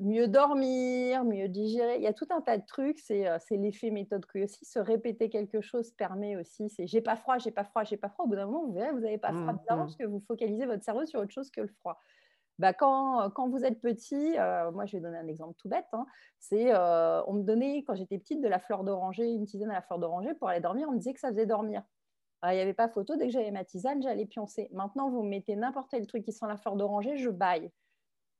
[0.00, 4.26] mieux dormir, mieux digérer, il y a tout un tas de trucs, c'est l'effet méthode
[4.26, 7.84] que aussi se répéter quelque chose permet aussi, c'est j'ai pas froid, j'ai pas froid,
[7.84, 9.66] j'ai pas froid, au bout d'un moment, vous verrez, vous n'avez pas froid, mmh, mmh.
[9.66, 12.02] parce que vous focalisez votre cerveau sur autre chose que le froid.
[12.58, 15.88] Bah, quand, quand, vous êtes petit, euh, moi je vais donner un exemple tout bête,
[15.92, 16.06] hein,
[16.38, 19.74] c'est euh, on me donnait quand j'étais petite de la fleur d'oranger, une tisane à
[19.74, 21.82] la fleur d'oranger pour aller dormir, on me disait que ça faisait dormir.
[22.44, 23.16] il n'y avait pas photo.
[23.16, 24.68] Dès que j'avais ma tisane, j'allais pioncer.
[24.72, 27.70] Maintenant, vous mettez n'importe quel truc qui sent la fleur d'oranger, je baille.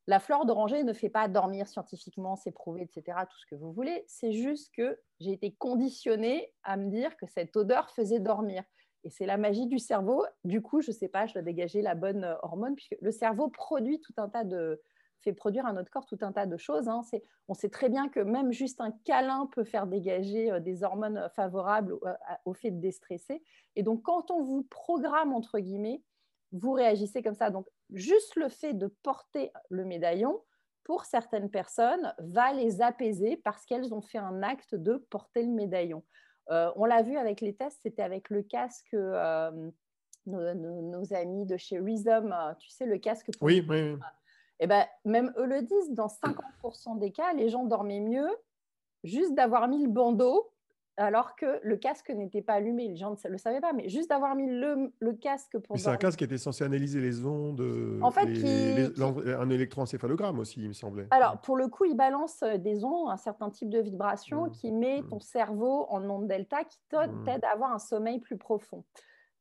[0.06, 3.72] La fleur d'oranger ne fait pas dormir scientifiquement, c'est prouvé, etc., tout ce que vous
[3.72, 4.04] voulez.
[4.06, 8.62] C'est juste que j'ai été conditionnée à me dire que cette odeur faisait dormir.
[9.04, 10.24] Et c'est la magie du cerveau.
[10.44, 13.10] Du coup, je ne sais pas, je dois dégager la bonne euh, hormone, puisque le
[13.10, 14.80] cerveau produit tout un tas de,
[15.24, 16.88] fait produire à notre corps tout un tas de choses.
[16.88, 17.02] Hein.
[17.48, 21.28] On sait très bien que même juste un câlin peut faire dégager euh, des hormones
[21.34, 22.12] favorables euh,
[22.44, 23.42] au fait de déstresser.
[23.74, 26.02] Et donc, quand on vous programme, entre guillemets,
[26.52, 27.50] vous réagissez comme ça.
[27.50, 30.40] Donc, juste le fait de porter le médaillon,
[30.84, 35.50] pour certaines personnes, va les apaiser parce qu'elles ont fait un acte de porter le
[35.50, 36.04] médaillon.
[36.50, 39.70] Euh, on l'a vu avec les tests, c'était avec le casque, euh,
[40.26, 43.30] nos, amis de chez Rhythm, euh, tu sais, le casque.
[43.38, 43.98] Pour oui, oui, oui.
[44.60, 48.28] Et eh ben, même eux le disent, dans 50% des cas, les gens dormaient mieux
[49.02, 50.48] juste d'avoir mis le bandeau
[50.96, 52.88] alors que le casque n'était pas allumé.
[52.88, 55.78] Les gens ne le savaient pas, mais juste d'avoir mis le, casque pour.
[55.78, 57.62] C'est un casque qui était censé analyser les ondes,
[58.02, 61.06] en fait, un électroencéphalogramme aussi, il me semblait.
[61.10, 64.50] Alors, pour le coup, il balance euh, des ondes, un certain type de vibration mmh.
[64.52, 65.08] qui met mmh.
[65.08, 67.24] ton cerveau en onde delta, qui mmh.
[67.24, 68.84] t'aide à avoir un sommeil plus profond.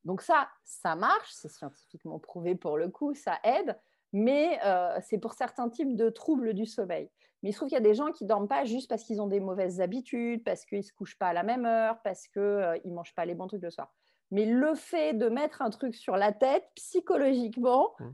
[0.06, 3.78] Donc ça, ça marche, c'est scientifiquement prouvé pour le coup, ça aide,
[4.12, 7.10] mais euh, c'est pour certains types de troubles du sommeil.
[7.44, 9.04] Mais il se trouve qu'il y a des gens qui ne dorment pas juste parce
[9.04, 12.00] qu'ils ont des mauvaises habitudes, parce qu'ils ne se couchent pas à la même heure,
[12.04, 13.94] parce qu'ils euh, ne mangent pas les bons trucs le soir.
[14.32, 18.06] Mais le fait de mettre un truc sur la tête, psychologiquement, mmh.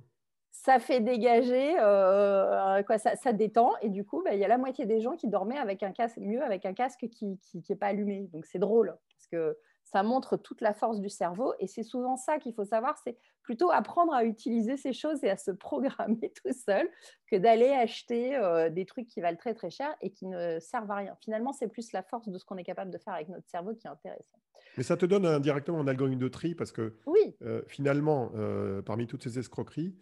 [0.52, 3.74] ça fait dégager, euh, quoi, ça, détend.
[3.82, 5.92] Et du coup, bah, il y a la moitié des gens qui dormaient avec un
[5.92, 7.40] casque, mieux avec un casque qui
[7.70, 8.28] n'est pas allumé.
[8.34, 9.56] Donc c'est drôle, parce que
[9.92, 11.54] ça montre toute la force du cerveau.
[11.60, 15.30] Et c'est souvent ça qu'il faut savoir, c'est plutôt apprendre à utiliser ces choses et
[15.30, 16.90] à se programmer tout seul
[17.30, 20.92] que d'aller acheter euh, des trucs qui valent très très cher et qui ne servent
[20.92, 21.18] à rien.
[21.22, 23.74] Finalement, c'est plus la force de ce qu'on est capable de faire avec notre cerveau
[23.74, 24.38] qui est intéressant.
[24.78, 27.36] Mais ça te donne indirectement un algorithme de tri parce que oui.
[27.42, 29.96] Euh, finalement, euh, parmi toutes ces escroqueries,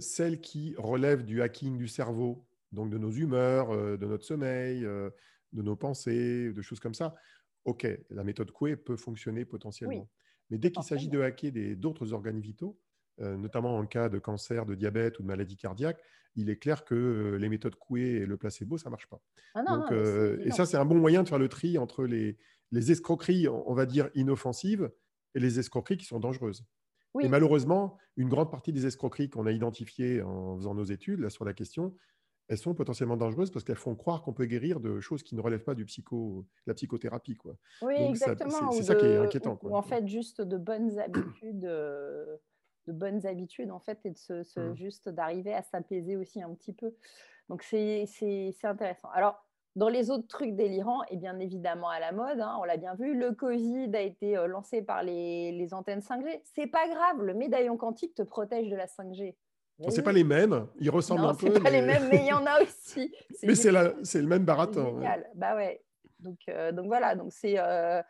[0.00, 5.62] celles qui relèvent du hacking du cerveau, donc de nos humeurs, de notre sommeil, de
[5.62, 7.14] nos pensées, de choses comme ça,
[7.68, 10.08] OK, la méthode Coué peut fonctionner potentiellement.
[10.48, 12.78] Mais dès qu'il s'agit de hacker d'autres organes vitaux,
[13.20, 16.00] euh, notamment en cas de cancer, de diabète ou de maladie cardiaque,
[16.34, 19.20] il est clair que euh, les méthodes Coué et le placebo, ça ne marche pas.
[19.54, 22.38] Ah euh, et ça, c'est un bon moyen de faire le tri entre les,
[22.72, 24.90] escroqueries, on va dire, inoffensives
[25.34, 26.64] et les escroqueries qui sont dangereuses.
[27.20, 31.28] Et malheureusement, une grande partie des escroqueries qu'on a identifiées en faisant nos études là,
[31.28, 31.94] sur la question,
[32.48, 35.40] elles sont potentiellement dangereuses parce qu'elles font croire qu'on peut guérir de choses qui ne
[35.40, 37.36] relèvent pas du psycho, de la psychothérapie.
[37.36, 37.56] Quoi.
[37.82, 38.72] Oui, exactement.
[38.72, 39.56] C'est ça qui est inquiétant.
[39.56, 39.70] Quoi.
[39.70, 42.36] Ou en fait, juste de bonnes habitudes, euh,
[42.86, 44.74] de bonnes habitudes en fait, et de se, mmh.
[44.76, 46.94] juste d'arriver à s'apaiser aussi un petit peu.
[47.50, 48.06] Donc c'est
[48.62, 49.10] intéressant.
[49.12, 49.44] Alors
[49.76, 52.94] dans les autres trucs délirants, et bien évidemment à la mode, hein, on l'a bien
[52.94, 56.40] vu, le Covid a été euh, lancé par les, les antennes 5G.
[56.42, 59.36] C'est pas grave, le médaillon quantique te protège de la 5G.
[59.84, 61.52] Ce c'est pas les mêmes, ils ressemblent un peu.
[61.54, 63.14] C'est pas les mêmes, mais il y en a aussi.
[63.44, 64.84] mais c'est le même baratin.
[64.84, 65.26] Génial.
[65.34, 65.80] Bah ouais.
[66.18, 68.02] Donc, euh, donc voilà, donc c'est euh,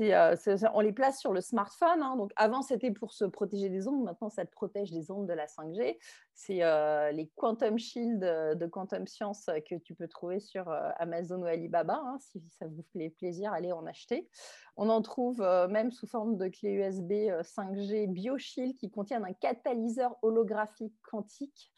[0.00, 0.36] euh,
[0.74, 2.02] on les place sur le smartphone.
[2.02, 2.16] Hein.
[2.16, 4.04] Donc avant, c'était pour se protéger des ondes.
[4.04, 5.98] Maintenant, ça te protège des ondes de la 5G.
[6.34, 11.42] C'est euh, les Quantum Shield de Quantum Science que tu peux trouver sur euh, Amazon
[11.42, 12.00] ou Alibaba.
[12.04, 12.18] Hein.
[12.20, 14.28] Si ça vous fait plaisir, allez en acheter.
[14.76, 20.16] On en trouve même sous forme de clé USB 5G BioShield qui contiennent un catalyseur
[20.22, 21.72] holographique quantique.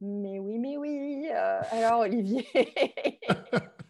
[0.00, 1.28] Mais oui, mais oui.
[1.30, 2.46] alors, Olivier?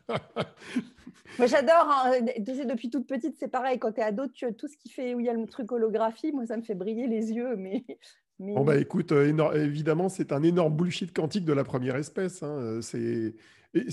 [1.39, 1.89] J'adore.
[1.91, 2.21] Hein.
[2.39, 3.79] Depuis toute petite, c'est pareil.
[3.79, 6.33] Quand tu es ado, tout ce qui fait où il y a le truc holographie,
[6.33, 7.57] moi, ça me fait briller les yeux.
[7.57, 7.85] Mais,
[8.39, 12.43] Bon, bah écoute, euh, évidemment, c'est un énorme bullshit quantique de la première espèce.
[12.43, 12.81] Hein.
[12.83, 13.35] C'est.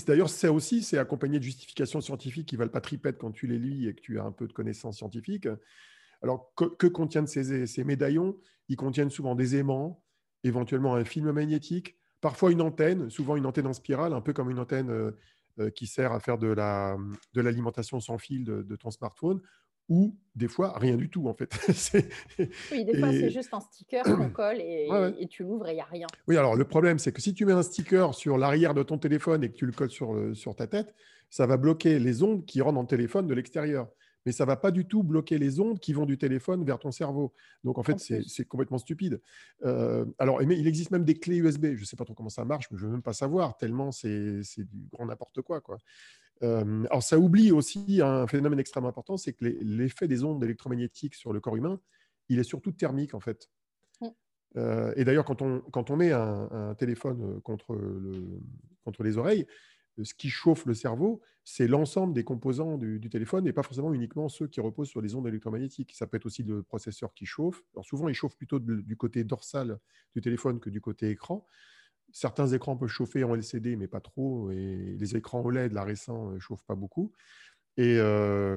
[0.06, 3.58] D'ailleurs, ça aussi, c'est accompagné de justifications scientifiques qui valent pas tripette quand tu les
[3.58, 5.48] lis et que tu as un peu de connaissances scientifiques.
[6.22, 8.36] Alors, que, contiennent ces, ces, médaillons?
[8.68, 10.02] Ils contiennent souvent des aimants,
[10.42, 14.50] éventuellement un film magnétique, parfois une antenne, souvent une antenne en spirale, un peu comme
[14.50, 15.12] une antenne euh, euh,
[15.74, 19.40] qui sert à faire de l'alimentation sans fil de, ton smartphone,
[19.88, 21.52] ou des fois rien du tout en fait.
[22.72, 24.88] oui, des fois c'est juste un sticker qu'on colle et,
[25.18, 26.06] et tu l'ouvres et il n'y a rien.
[26.26, 28.96] Oui, alors le problème c'est que si tu mets un sticker sur l'arrière de ton
[28.96, 30.94] téléphone et que tu le colles sur, sur ta tête,
[31.28, 33.88] ça va bloquer les ondes qui rentrent dans le téléphone de l'extérieur
[34.24, 36.78] mais ça ne va pas du tout bloquer les ondes qui vont du téléphone vers
[36.78, 37.32] ton cerveau.
[37.62, 39.20] Donc en fait, c'est complètement stupide.
[39.64, 41.74] Euh, alors, il existe même des clés USB.
[41.74, 43.56] Je ne sais pas trop comment ça marche, mais je ne veux même pas savoir,
[43.56, 45.60] tellement c'est du grand n'importe quoi.
[45.60, 45.78] quoi.
[46.42, 51.14] Euh, alors ça oublie aussi un phénomène extrêmement important, c'est que l'effet des ondes électromagnétiques
[51.14, 51.80] sur le corps humain,
[52.28, 53.50] il est surtout thermique en fait.
[54.00, 54.08] Mm.
[54.56, 58.40] Euh, et d'ailleurs, quand on, quand on met un, téléphone contre, le,
[58.84, 59.46] contre les oreilles,
[60.02, 64.28] ce qui chauffe le cerveau, c'est l'ensemble des composants du, téléphone et pas forcément uniquement
[64.28, 65.92] ceux qui reposent sur les ondes électromagnétiques.
[65.94, 67.62] Ça peut être aussi le processeur qui chauffe.
[67.74, 69.78] Alors souvent, il chauffe plutôt du côté dorsal
[70.14, 71.46] du téléphone que du côté écran.
[72.12, 74.50] Certains écrans peuvent chauffer en LCD, mais pas trop.
[74.52, 77.12] Et les écrans OLED, la récent, ne euh, chauffent pas beaucoup.
[77.76, 78.56] Et euh,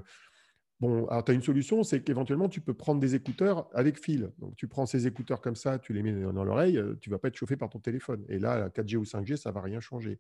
[0.80, 4.32] bon, tu as une solution, c'est qu'éventuellement, tu peux prendre des écouteurs avec fil.
[4.38, 7.16] Donc, tu prends ces écouteurs comme ça, tu les mets dans l'oreille, euh, tu ne
[7.16, 8.24] vas pas être chauffé par ton téléphone.
[8.30, 10.20] Et là, 4G ou 5G, ça ne va rien changer.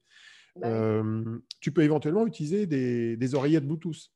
[0.62, 1.04] Bah
[1.60, 4.12] tu peux éventuellement utiliser des, oreillettes Bluetooth.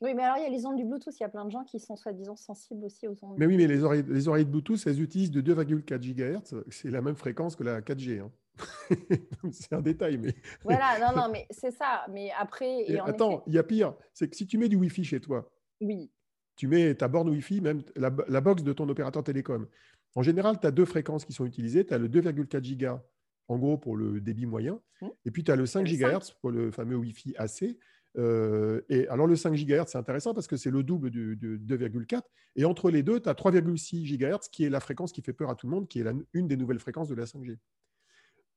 [0.00, 1.18] Oui, mais alors il y a les ondes du Bluetooth.
[1.18, 3.36] Il y a plein de gens qui sont soi-disant sensibles aussi aux ondes.
[3.36, 6.62] Mais oui, mais les oreillettes, les oreillettes Bluetooth, elles utilisent de 2,4 GHz.
[6.70, 8.20] C'est la même fréquence que la 4G.
[8.20, 8.30] Hein.
[9.50, 10.34] c'est un détail, mais.
[10.62, 12.06] Voilà, non, non, mais c'est ça.
[12.12, 12.86] Mais après.
[13.00, 13.94] attends, il y a pire.
[14.12, 16.12] C'est que si tu mets du Wi-Fi chez toi, oui.
[16.54, 19.66] tu mets ta borne Wi-Fi, même la, la box de ton opérateur télécom.
[20.14, 21.84] En général, tu as deux fréquences qui sont utilisées.
[21.84, 23.00] Tu as le 2,4 GHz
[23.48, 24.80] en gros pour le débit moyen.
[25.00, 25.06] Mmh.
[25.24, 27.76] Et puis tu as le 5 GHz pour le fameux Wi-Fi AC.
[28.16, 32.22] Euh, et alors le 5 GHz, c'est intéressant parce que c'est le double du, 2,4.
[32.56, 35.50] Et entre les deux, tu as 3,6 GHz qui est la fréquence qui fait peur
[35.50, 37.58] à tout le monde, qui est une des nouvelles fréquences de la 5G.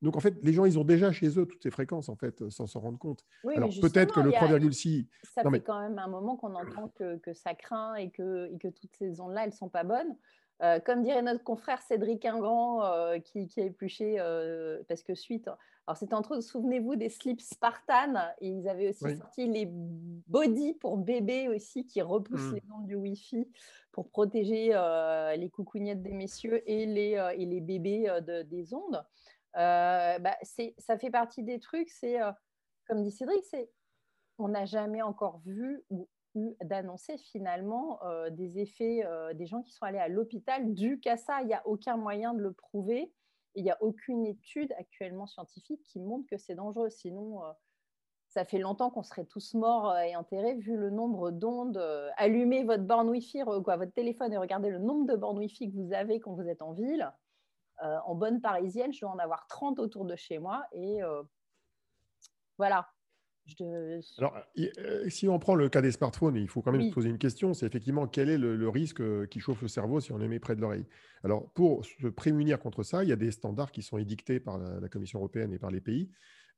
[0.02, 2.50] Donc en fait, les gens, ils ont déjà chez eux toutes ces fréquences, en fait,
[2.50, 3.24] sans s'en rendre compte.
[3.56, 5.06] Alors peut-être que le 3,6...
[5.36, 8.58] Ça fait quand même un moment qu'on entend que, que, ça craint et que, et
[8.58, 10.16] que toutes ces ondes-là, elles ne sont pas bonnes.
[10.62, 15.48] Euh, comme dirait notre confrère Cédric Ingrand, euh, qui, a épluché, euh, parce que suite,
[15.88, 20.74] alors c'était entre autres, souvenez-vous des slips Spartan, et ils avaient aussi sorti les body
[20.74, 22.56] pour bébés aussi, qui repoussent mmh.
[22.56, 23.48] les ondes du Wi-Fi
[23.92, 24.68] pour protéger
[25.38, 29.04] les coucougnettes des messieurs et les, et les bébés des ondes.
[29.56, 30.38] Bah,
[30.78, 32.20] ça fait partie des trucs, c'est,
[32.86, 33.72] comme dit Cédric, c'est
[34.38, 36.08] on n'a jamais encore vu ou
[36.62, 41.18] d'annoncer finalement euh, des effets euh, des gens qui sont allés à l'hôpital dû qu'à
[41.18, 41.42] ça.
[41.42, 43.14] Il n'y a aucun moyen de le prouver.
[43.56, 46.90] Il n'y a aucune étude actuellement scientifique qui montre que c'est dangereux.
[46.90, 47.52] Sinon, euh,
[48.30, 51.78] ça fait longtemps qu'on serait tous morts et enterrés vu le nombre d'ondes.
[52.16, 55.76] allumez votre borne Wi-Fi, quoi, votre téléphone et regardez le nombre de bornes Wi-Fi que
[55.76, 57.12] vous avez quand vous êtes en ville.
[57.82, 60.64] en bonne parisienne, je dois en avoir 30 autour de chez moi.
[60.72, 61.02] Et
[62.58, 62.88] voilà,
[64.18, 67.10] alors, euh, si on prend le cas des smartphones, il faut quand même se poser
[67.10, 70.18] une question, c'est effectivement quel est le, risque euh, qui chauffe le cerveau si on
[70.18, 70.86] les met près de l'oreille?
[71.24, 74.58] Alors, pour se prémunir contre ça, il y a des standards qui sont édictés par
[74.58, 76.10] la, Commission européenne et par les pays.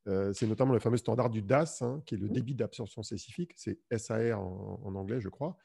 [0.07, 3.53] Euh, c'est notamment le fameux standard du DAS, hein, qui est le débit d'absorption spécifique,
[3.55, 5.57] c'est SAR en, anglais, je crois.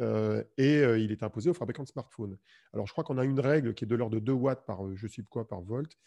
[0.00, 2.38] et il est imposé aux fabricants de smartphones.
[2.72, 4.94] Alors, je crois qu'on a une règle qui est de l'ordre de 2 watts par,
[4.94, 5.98] je sais quoi, par volt.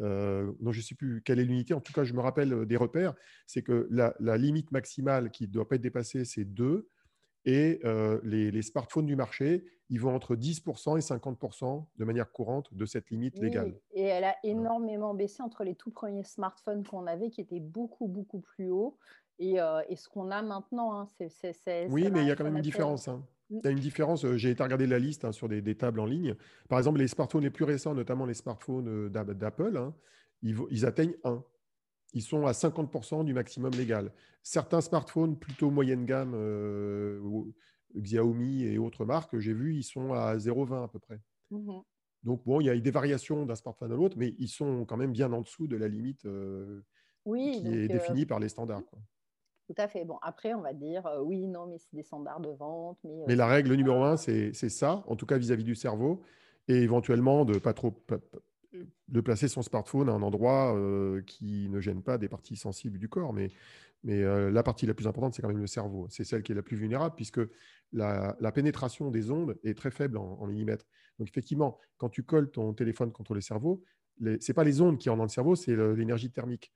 [0.00, 2.66] Euh, je ne sais plus quelle est l'unité, en tout cas je me rappelle euh,
[2.66, 3.14] des repères,
[3.46, 6.88] c'est que la, limite maximale qui ne doit pas être dépassée, c'est 2,
[7.44, 12.72] et euh, les, smartphones du marché, ils vont entre 10% et 50% de manière courante
[12.74, 13.78] de cette limite légale.
[13.92, 18.08] et elle a énormément baissé entre les tout premiers smartphones qu'on avait, qui étaient beaucoup,
[18.08, 18.98] beaucoup plus hauts,
[19.38, 19.56] et,
[19.96, 20.98] ce qu'on a maintenant.
[20.98, 21.08] Hein,
[21.88, 23.08] oui, mais il y a quand même une différence.
[23.08, 23.24] Hein.
[23.62, 24.26] Il y a une différence.
[24.36, 26.34] J'ai été regarder la liste hein, sur des, tables en ligne.
[26.68, 29.94] Par exemple, les smartphones les plus récents, notamment les smartphones d'Apple, hein,
[30.42, 31.42] ils, atteignent 1.
[32.12, 34.12] Ils sont à 50% du maximum légal.
[34.42, 37.20] Certains smartphones plutôt moyenne gamme, euh,
[37.96, 41.20] Xiaomi et autres marques, j'ai vu, ils sont à 0,20 à peu près.
[41.50, 41.80] Mmh
[42.22, 44.96] Donc, bon, il y a des variations d'un smartphone à l'autre, mais ils sont quand
[44.96, 46.82] même bien en dessous de la limite euh,
[47.24, 48.82] qui est euh, définie par les standards.
[49.66, 50.04] Tout à fait.
[50.04, 52.98] Bon, après, on va dire oui, non, mais c'est des standards de vente.
[53.04, 56.22] Mais, mais la règle numéro un, c'est ça, en tout cas vis-à-vis du cerveau,
[56.68, 57.94] et éventuellement de pas trop
[59.08, 60.76] de placer son smartphone à un endroit
[61.26, 63.32] qui ne gêne pas des parties sensibles du corps.
[63.32, 63.50] Mais,
[64.02, 66.06] mais la partie la plus importante, c'est quand même le cerveau.
[66.10, 67.40] C'est celle qui est la plus vulnérable puisque
[67.92, 70.86] la, pénétration des ondes est très faible en, millimètres.
[71.18, 73.82] Donc effectivement, quand tu colles ton téléphone contre le cerveau,
[74.20, 76.72] ce n'est pas les ondes qui rentrent dans le cerveau, c'est l'énergie thermique.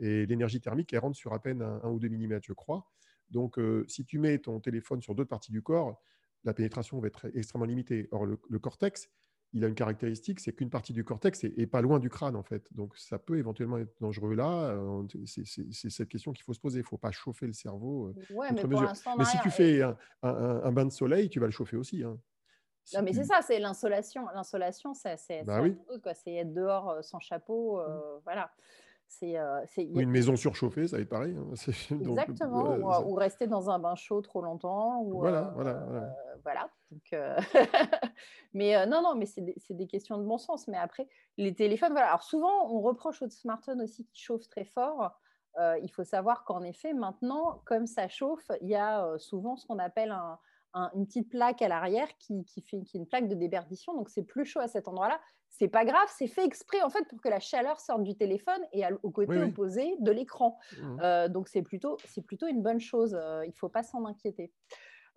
[0.00, 2.90] Et l'énergie thermique, elle rentre sur à peine 1 ou 2 mm, je crois.
[3.30, 6.00] Donc, euh, si tu mets ton téléphone sur d'autres parties du corps,
[6.44, 8.08] la pénétration va être extrêmement limitée.
[8.10, 9.10] Or, le, cortex,
[9.52, 12.42] il a une caractéristique, c'est qu'une partie du cortex est, pas loin du crâne, en
[12.42, 12.72] fait.
[12.74, 14.70] Donc, ça peut éventuellement être dangereux là.
[14.70, 16.78] Euh, c'est cette question qu'il faut se poser.
[16.78, 18.08] Il ne faut pas chauffer le cerveau.
[18.08, 18.64] Euh, ouais, mais,
[19.18, 19.82] mais si tu fais
[20.22, 22.02] un, bain de soleil, tu vas le chauffer aussi.
[22.02, 22.18] Hein.
[22.94, 24.26] non, mais c'est ça, c'est l'insolation.
[24.34, 25.76] L'insolation, c'est bah oui.
[26.26, 27.80] être dehors sans chapeau.
[27.80, 28.20] Mmh.
[28.24, 28.50] Voilà.
[29.22, 31.36] Euh, c'est, une maison surchauffée, ça va être pareil.
[31.36, 31.54] Hein.
[32.00, 35.02] Exactement, ou, rester dans un bain chaud trop longtemps.
[35.02, 36.70] Ou, voilà, voilà, voilà.
[37.12, 37.36] Euh,
[38.54, 40.68] mais non, non, mais c'est des, questions de bon sens.
[40.68, 42.08] Mais après, les téléphones, voilà.
[42.08, 45.12] Alors souvent, on reproche aux smartphones aussi qui chauffent très fort.
[45.58, 49.78] il faut savoir qu'en effet, maintenant, comme ça chauffe, il y a souvent ce qu'on
[49.78, 50.38] appelle un,
[50.74, 53.94] une petite plaque à l'arrière qui, fait qui est une plaque de déperdition.
[53.94, 55.20] Donc, c'est plus chaud à cet endroit-là.
[55.48, 58.60] C'est pas grave, c'est fait exprès en fait pour que la chaleur sorte du téléphone
[58.72, 60.58] et au côté opposé de l'écran.
[60.78, 61.00] Mmh.
[61.02, 63.14] Euh, donc, c'est plutôt, plutôt une bonne chose.
[63.14, 64.52] Euh, il ne faut pas s'en inquiéter.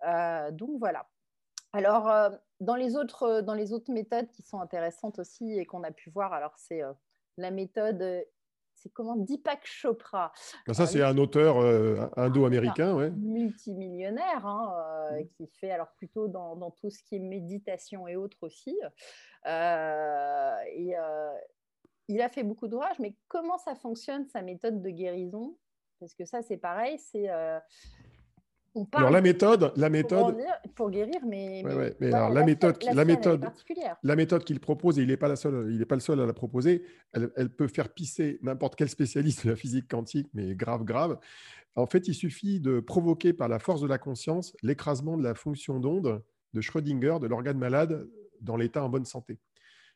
[0.06, 1.08] Euh, donc, voilà.
[1.72, 2.08] Alors,
[2.60, 6.10] dans, les autres, dans les autres méthodes qui sont intéressantes aussi et qu'on a pu
[6.10, 6.82] voir, alors c'est
[7.36, 8.24] la méthode
[8.84, 10.30] c'est comment Deepak Chopra.
[10.66, 13.10] Ben, ça, c'est un auteur euh, indo-américain, ouais.
[13.10, 14.74] multimillionnaire, hein,
[15.12, 15.28] euh, mmh.
[15.36, 18.78] qui fait alors plutôt dans, tout ce qui est méditation et autres aussi.
[19.46, 20.94] Euh, et
[22.08, 25.56] il a fait beaucoup d'ouvrages, mais comment ça fonctionne sa méthode de guérison?
[25.98, 27.30] Parce que ça, c'est pareil, c'est
[28.92, 30.36] alors la méthode, la méthode
[30.74, 31.62] pour, guérir, mais,
[32.12, 33.46] alors, la, méthode, la, méthode,
[34.02, 36.20] la méthode qu'il propose et il n'est pas la seule, il n'est pas le seul
[36.20, 36.84] à la proposer.
[37.12, 41.18] Elle, peut faire pisser n'importe quel spécialiste de la physique quantique, mais grave, grave.
[41.76, 45.34] En fait, il suffit de provoquer par la force de la conscience l'écrasement de la
[45.34, 48.08] fonction d'onde de Schrödinger de l'organe malade
[48.40, 49.38] dans l'état en bonne santé.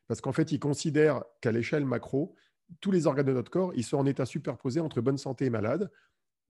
[0.09, 2.35] Parce qu'en fait, il considère qu'à l'échelle macro,
[2.81, 5.51] tous les organes de notre corps, ils sont en état superposé entre bonne santé et
[5.51, 5.91] malade.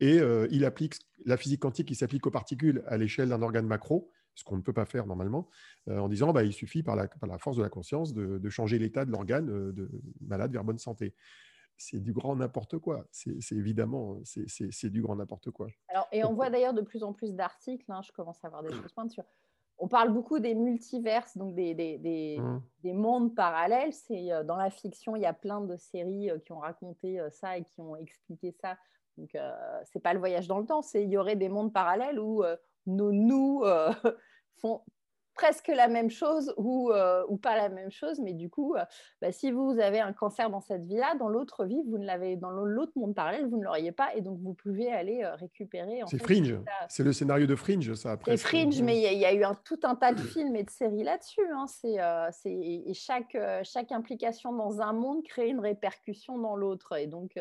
[0.00, 0.94] Et euh, il applique
[1.28, 4.62] la physique quantique qui s'applique aux particules à l'échelle d'un organe macro, ce qu'on ne
[4.62, 5.48] peut pas faire normalement,
[5.88, 9.04] euh, en disant bah, il suffit par la, force de la conscience de, changer l'état
[9.04, 11.14] de l'organe euh, de malade vers bonne santé.
[11.76, 13.06] C'est du grand n'importe quoi.
[13.12, 15.68] C'est évidemment, c'est du grand n'importe quoi.
[15.88, 18.64] Alors, et on voit d'ailleurs de plus en plus d'articles, hein, je commence à avoir
[18.64, 19.22] des choses pointes sur.
[19.80, 22.62] On parle beaucoup des multiverses, donc des, des, des, mmh.
[22.82, 23.92] des mondes parallèles.
[23.92, 27.62] C'est dans la fiction, il y a plein de séries qui ont raconté ça et
[27.62, 28.76] qui ont expliqué ça
[29.18, 31.72] donc, euh, c'est pas le voyage dans le temps, c'est il y aurait des mondes
[31.72, 33.92] parallèles où euh, nos nous euh,
[34.60, 34.82] font
[35.38, 38.82] presque la même chose ou, euh, ou pas la même chose, mais du coup, euh,
[39.22, 42.34] bah, si vous avez un cancer dans cette vie-là, dans l'autre vie, vous ne l'avez
[42.34, 46.00] dans l'autre monde parallèle, vous ne l'auriez pas, et donc vous pouvez aller euh, récupérer.
[46.08, 48.18] C'est Fringe, c'est le scénario de Fringe, ça.
[48.24, 50.70] C'est Fringe, mais il y, a eu un, tout un tas de films et de
[50.70, 51.46] séries là-dessus.
[51.54, 51.66] Hein.
[51.68, 57.38] C'est, et chaque, chaque implication dans un monde crée une répercussion dans l'autre, et donc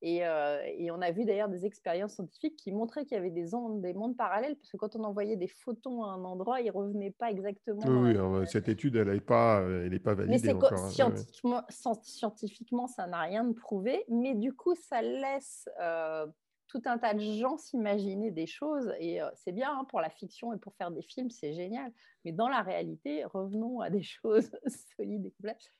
[0.00, 3.54] et, et, on a vu d'ailleurs des expériences scientifiques qui montraient qu'il y avait des,
[3.54, 6.70] ondes, des mondes parallèles, parce que quand on envoyait des photons à un endroit, ils
[6.70, 7.82] revenaient pas exactement.
[7.86, 10.54] Oui, cette étude, elle n'est pas, elle est pas validée.
[10.54, 10.88] Mais hein.
[10.88, 11.62] scientifiquement,
[12.02, 16.26] scientifiquement, ça n'a rien de prouvé, mais du coup, ça laisse euh,
[16.68, 20.10] tout un tas de gens s'imaginer des choses, et euh, c'est bien hein, pour la
[20.10, 21.92] fiction et pour faire des films, c'est génial.
[22.24, 24.50] Mais dans la réalité, revenons à des choses
[24.96, 25.72] solides et complètes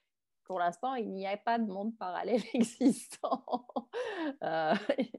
[0.52, 3.42] pour l'instant, il n'y a pas de monde parallèle existant.
[4.42, 5.10] Euh, et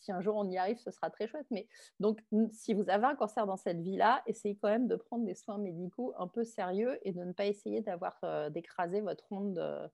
[0.00, 1.46] si un jour on y arrive, ce sera très chouette.
[1.50, 1.66] Mais
[1.98, 5.34] donc, si vous avez un cancer dans cette vie-là, essayez quand même de prendre des
[5.34, 9.54] soins médicaux un peu sérieux et de ne pas essayer d'avoir euh, d'écraser votre onde.
[9.54, 9.88] De,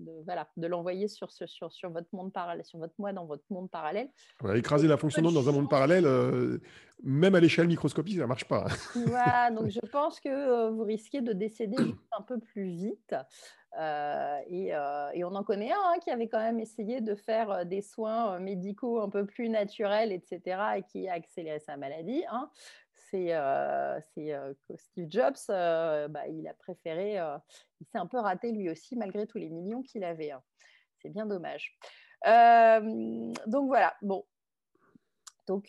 [0.00, 3.44] de, voilà, de l'envoyer sur, sur, sur votre monde parallèle, sur votre moi dans votre
[3.50, 4.10] monde parallèle.
[4.54, 6.58] écraser la fonction d'onde dans un monde parallèle, euh,
[7.02, 8.66] même à l'échelle microscopique, ça ne marche pas.
[8.94, 11.76] voilà, donc je pense que vous risquez de décéder
[12.12, 13.14] un peu plus vite.
[13.78, 17.50] Euh, euh, et, on en connaît un hein, qui avait quand même essayé de faire
[17.50, 22.24] euh, des soins médicaux un peu plus naturels, etc., et qui a accéléré sa maladie.
[22.30, 22.50] Hein.
[23.10, 23.32] C'est
[24.76, 27.18] Steve Jobs, bah, il a préféré,
[27.80, 30.32] il s'est un peu raté lui aussi, malgré tous les millions qu'il avait.
[30.32, 30.42] Hein.
[31.00, 31.78] C'est bien dommage.
[32.24, 34.26] donc voilà, bon.
[35.46, 35.68] Donc,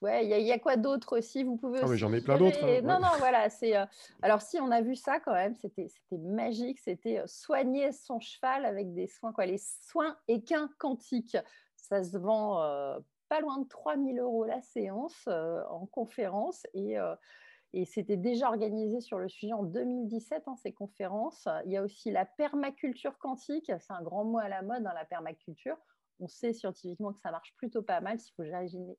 [0.00, 1.42] Ouais, il y, a quoi d'autre aussi?
[1.42, 1.80] Vous pouvez.
[1.82, 2.62] Ah, j'en ai plein d'autres.
[2.62, 3.50] Hein, non, non, voilà.
[3.50, 3.84] C'est euh,
[4.22, 6.78] alors si on a vu ça quand même, c'était magique.
[6.78, 11.36] C'était euh, soigner son cheval avec des soins quoi, les soins équins quantiques.
[11.76, 12.96] Ça se vend euh,
[13.28, 16.96] pas loin de 3000 euros la séance en conférence et
[17.74, 21.46] et c'était déjà organisé sur le sujet en 2017, hein, ces conférences.
[21.66, 24.88] Il y a aussi la permaculture quantique, c'est un grand mot à la mode, dans
[24.88, 25.76] hein, la permaculture
[26.20, 28.44] on sait scientifiquement que ça marche plutôt pas mal s'il faut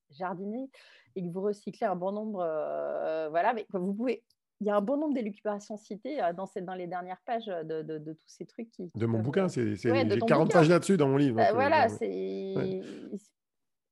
[0.09, 0.69] jardiner,
[1.15, 2.41] et que vous recyclez un bon nombre.
[2.41, 4.23] Euh, voilà, mais vous pouvez.
[4.61, 8.13] Il y a un bon nombre d'élucubrations citées euh, dans, dans les dernières pages de,
[8.13, 8.91] tous ces trucs qui.
[8.95, 11.37] De mon bouquin, c'est j'ai 40 pages là-dessus dans mon livre.
[11.37, 12.81] Bah, voilà, c'est.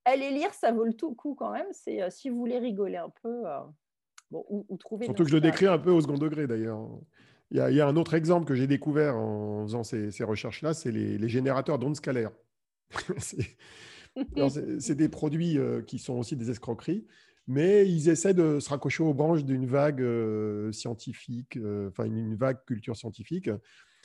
[0.06, 1.68] Allez lire, ça vaut le tout coup quand même.
[1.72, 3.44] C'est euh, si vous voulez rigoler un peu,
[4.32, 5.06] bon, ou, trouver.
[5.06, 6.88] Surtout que je le décris un peu au second degré d'ailleurs.
[7.52, 11.18] Il y, a, un autre exemple que j'ai découvert en faisant ces, recherches-là, c'est les,
[11.18, 12.32] les, générateurs d'ondes scalaires.
[14.80, 17.06] c'est des produits euh, qui sont aussi des escroqueries,
[17.48, 22.36] mais ils essaient de se raccrocher aux branches d'une vague euh, scientifique, euh, enfin une,
[22.36, 23.50] vague culture scientifique.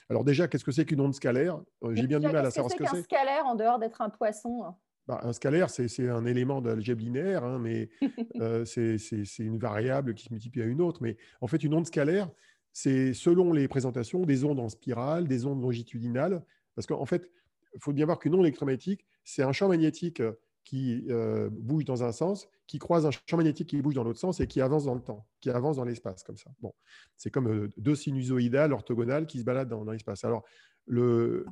[0.09, 1.61] Alors déjà, qu'est-ce que c'est qu'une onde scalaire?
[1.93, 2.97] J'ai bien du mal à savoir ce que c'est.
[2.97, 4.77] Qu'un scalaire en dehors d'être un poisson hein?
[5.09, 7.89] Bah, un scalaire, c'est un élément d'algèbre linéaire, hein, mais
[8.65, 11.03] c'est une variable qui se multiplie à une autre.
[11.03, 12.31] Mais en fait, une onde scalaire,
[12.73, 16.45] c'est selon les présentations des ondes en spirale, des ondes longitudinales,
[16.77, 17.29] parce qu'en fait,
[17.75, 20.33] il faut bien voir qu'une onde électromagnétique, c'est un champ magnétique euh,
[20.65, 24.21] qui euh, bouge dans un sens, qui croise un champ magnétique qui bouge dans l'autre
[24.21, 26.51] sens et qui avance dans le temps, qui avance dans l'espace, comme ça.
[26.61, 26.73] Bon,
[27.17, 30.25] c'est comme euh, deux sinusoïdales orthogonales qui se baladent dans, l'espace.
[30.25, 30.45] Alors,
[30.87, 31.45] l'onde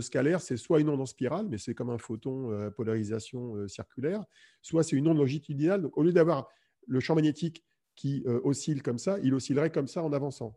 [0.00, 4.24] scalaire, c'est soit une onde en spirale, mais c'est comme un photon à polarisation circulaire,
[4.62, 5.82] soit c'est une onde longitudinale.
[5.82, 6.48] Donc, au lieu d'avoir
[6.88, 7.64] le champ magnétique
[7.94, 10.56] qui oscille comme ça, il oscillerait comme ça en avançant.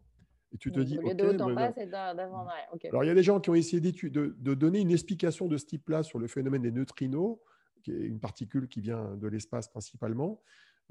[0.54, 0.97] Et tu te dis.
[0.97, 2.68] Au lieu de haut en bas, c'est d'avant en arrière.
[2.89, 5.58] Alors, il y a des gens qui ont essayé de, de, donner une explication de
[5.58, 7.38] ce type-là sur le phénomène des neutrinos,
[7.84, 10.41] qui est une particule qui vient de l'espace principalement.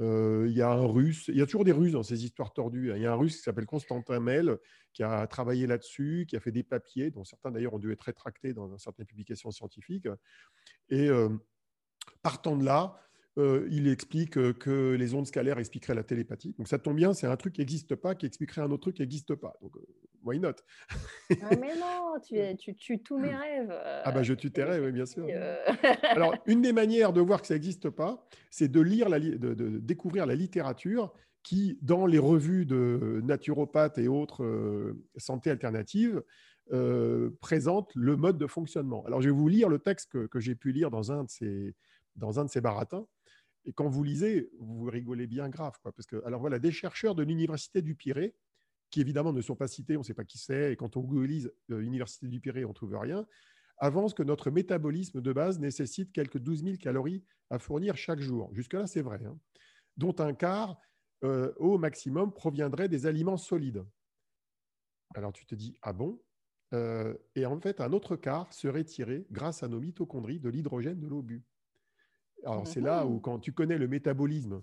[0.01, 2.53] Euh, il y a un russe, il y a toujours des russes dans ces histoires
[2.53, 2.91] tordues.
[2.91, 2.97] Hein.
[2.97, 4.57] Il y a un russe qui s'appelle Constantin Mel,
[4.95, 8.03] qui a travaillé là-dessus, qui a fait des papiers, dont certains d'ailleurs ont dû être
[8.03, 10.09] rétractés dans certaines publications scientifiques.
[10.89, 11.29] Et euh,
[12.23, 12.99] partant de là,
[13.39, 16.55] euh, il explique euh, que les ondes scalaires expliqueraient la télépathie.
[16.59, 18.97] Donc ça tombe bien, c'est un truc qui n'existe pas, qui expliquerait un autre truc
[18.97, 19.55] qui n'existe pas.
[19.63, 19.87] Donc, euh,
[20.25, 20.55] why not?
[20.91, 22.15] Ah, Mais non,
[22.59, 23.73] tu, tues tous mes rêves.
[24.05, 25.27] ah bah je tue tes rêves, oui, bien sûr.
[26.03, 29.55] Alors, une des manières de voir que ça n'existe pas, c'est de lire, la, de,
[29.79, 31.13] découvrir la littérature
[31.45, 36.23] qui, dans les revues de naturopathes et autres santé alternatives,
[37.41, 39.05] présente le mode de fonctionnement.
[39.07, 41.31] Alors, je vais vous lire le texte que, que j'ai pu lire dans un de
[41.31, 41.75] ces,
[42.17, 43.07] dans un de ces baratins.
[43.65, 45.79] Et quand vous lisez, vous rigolez bien grave.
[45.83, 48.35] Quoi, parce que, alors voilà, des chercheurs de l'Université du Pirée,
[48.91, 51.03] qui évidemment ne sont pas cités, on ne sait pas qui c'est, et quand on
[51.03, 53.27] googlise l'Université du Pirée, on ne trouve rien,
[53.79, 58.51] avancent que notre métabolisme de base nécessite quelques 12 000 calories à fournir chaque jour.
[58.55, 59.21] Jusque-là, c'est vrai.
[59.25, 59.39] Hein.
[59.97, 60.79] dont un quart
[61.25, 63.85] euh, au maximum proviendrait des aliments solides.
[65.15, 66.23] Alors tu te dis, ah bon?
[66.75, 71.01] Euh, Et en fait, un autre quart serait tiré grâce à nos mitochondries de l'hydrogène
[71.01, 71.45] de l'obus.
[72.45, 74.63] Alors, c'est là où, quand tu connais le métabolisme,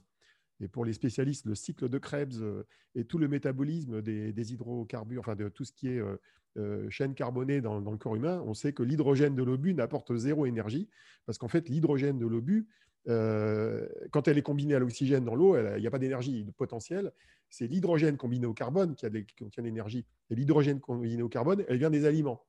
[0.59, 2.63] et pour les spécialistes, le cycle de Krebs euh,
[2.95, 6.17] et tout le métabolisme des, hydrocarbures, enfin de tout ce qui est euh,
[6.57, 10.45] euh, chaîne carbonée dans, le corps humain, on sait que l'hydrogène de l'obus n'apporte zéro
[10.45, 10.89] énergie,
[11.25, 12.67] parce qu'en fait, l'hydrogène de l'obus,
[13.05, 17.13] quand elle est combinée à l'oxygène dans l'eau, il n'y a pas d'énergie potentielle.
[17.49, 20.05] C'est l'hydrogène combiné au carbone qui, a qui contient l'énergie.
[20.29, 22.43] Et l'hydrogène combiné au carbone, elle vient des aliments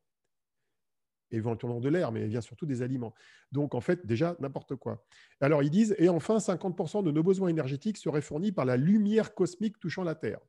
[1.31, 3.15] éventuellement de l'air, mais elle vient surtout des aliments.
[3.53, 5.05] Donc, en fait, déjà, n'importe quoi.
[5.41, 9.35] Alors, ils disent, et enfin, 50% de nos besoins énergétiques seraient fournis par la lumière
[9.35, 10.41] cosmique touchant la Terre.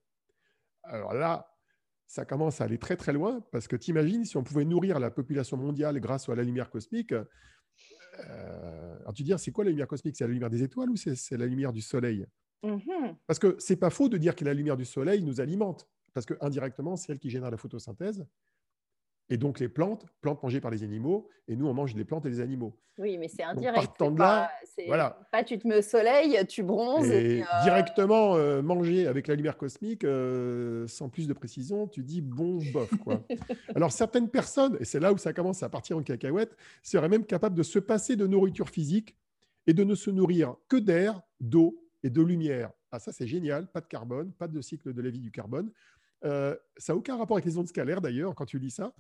[0.84, 1.55] Alors là,
[2.07, 5.11] ça commence à aller très très loin, parce que t'imagines, si on pouvait nourrir la
[5.11, 9.88] population mondiale grâce à la lumière cosmique, euh, alors tu dis, c'est quoi la lumière
[9.88, 10.15] cosmique?
[10.17, 12.25] C'est la lumière des étoiles ou c'est la lumière du soleil?
[12.63, 13.15] Mm-hmm.
[13.27, 16.25] Parce que c'est pas faux de dire que la lumière du soleil nous alimente, parce
[16.25, 18.25] que indirectement, c'est elle qui génère la photosynthèse,
[19.30, 22.25] et donc les plantes, plantes mangées par les animaux, et nous on mange des plantes
[22.25, 22.75] et des animaux.
[22.99, 23.97] Oui, mais c'est indirect.
[23.97, 24.51] Donc, de là,
[24.88, 25.17] voilà.
[25.32, 27.09] pas tu te mets au soleil, tu bronzes.
[27.09, 32.03] Et, euh, directement euh, manger avec la lumière cosmique, euh, sans plus de précision, tu
[32.03, 33.23] dis bon bof quoi.
[33.75, 37.25] Alors certaines personnes, et c'est là où ça commence à partir en cacahuète, seraient même
[37.25, 39.15] capables de se passer de nourriture physique
[39.65, 42.71] et de ne se nourrir que d'air, d'eau et de lumière.
[42.91, 45.71] Ah ça c'est génial, pas de carbone, pas de cycle de la vie du carbone.
[46.26, 48.93] Euh, ça n'a aucun rapport avec les ondes scalaires d'ailleurs, quand tu lis ça.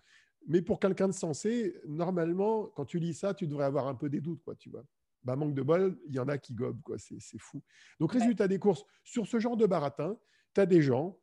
[0.47, 4.09] Mais pour quelqu'un de sensé, normalement, quand tu lis ça, tu devrais avoir un peu
[4.09, 4.83] des doutes, quoi, tu vois.
[5.23, 7.61] Bah, manque de bol, il y en a qui gobent, quoi, c'est fou.
[7.99, 10.17] Donc, résultat des courses, sur ce genre de baratin,
[10.53, 11.19] tu as des gens,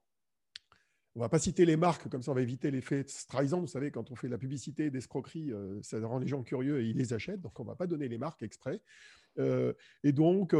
[1.14, 3.90] on va pas citer les marques, comme ça on va éviter l'effet Streisand, vous savez,
[3.90, 6.96] quand on fait de la publicité d'escroquerie, euh, ça rend les gens curieux et ils
[6.96, 8.82] les achètent, donc on va pas donner les marques exprès.
[9.38, 9.72] Euh,
[10.04, 10.54] et donc,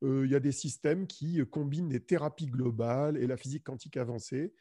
[0.00, 4.54] il y a des systèmes qui combinent des thérapies globales et la physique quantique avancée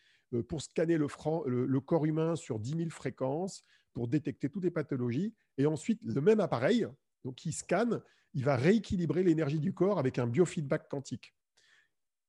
[0.48, 3.64] pour scanner le, corps humain sur 10 000 fréquences,
[3.94, 5.34] pour détecter toutes les pathologies.
[5.58, 6.88] Et ensuite, le même appareil,
[7.24, 8.02] donc qui scanne,
[8.34, 11.34] il va rééquilibrer l'énergie du corps avec un biofeedback quantique.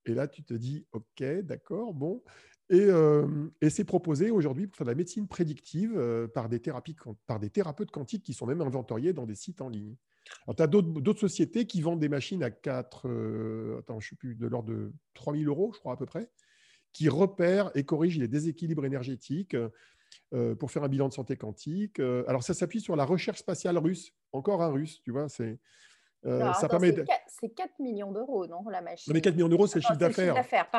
[0.06, 2.22] Et là, tu te dis, OK, d'accord, bon.
[2.70, 3.26] Et, euh,
[3.68, 6.96] c'est proposé aujourd'hui pour faire de la médecine prédictive euh, par, des thérapies,
[7.26, 9.96] par des thérapeutes quantiques qui sont même inventoriés dans des sites en ligne.
[10.56, 14.46] tu as d'autres sociétés qui vendent des machines à 4, attends, je sais plus, de
[14.46, 16.30] l'ordre de 3000 euros, je crois à peu près,
[16.92, 19.56] qui repère et corrige les déséquilibres énergétiques
[20.34, 22.00] euh, pour faire un bilan de santé quantique.
[22.00, 24.12] Euh, alors, ça s'appuie sur la recherche spatiale russe.
[24.32, 25.58] Encore un russe, tu vois, c'est...
[26.26, 26.92] Euh, ça permet
[27.28, 29.12] C'est 4 millions d'euros, non, la machine?
[29.12, 30.34] Mais 4 millions d'euros, c'est le chiffre d'affaires.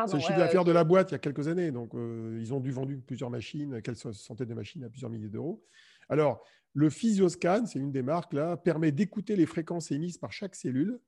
[0.06, 1.72] C'est le chiffre d'affaires de la boîte il y a quelques années.
[1.72, 5.64] Donc, ils ont dû vendre plusieurs machines, quelques centaines de machines à plusieurs milliers d'euros.
[6.10, 6.44] Alors,
[6.74, 11.00] le Physioscan, c'est une des marques là, permet d'écouter les fréquences émises par chaque cellule,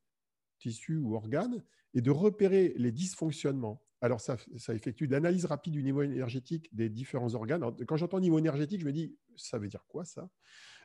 [0.60, 3.84] tissu ou organe, et de repérer les dysfonctionnements.
[4.02, 4.36] Alors, ça,
[4.70, 7.64] effectue l'analyse rapide du niveau énergétique des différents organes.
[7.88, 10.28] quand j'entends niveau énergétique, je me dis, ça veut dire quoi ça?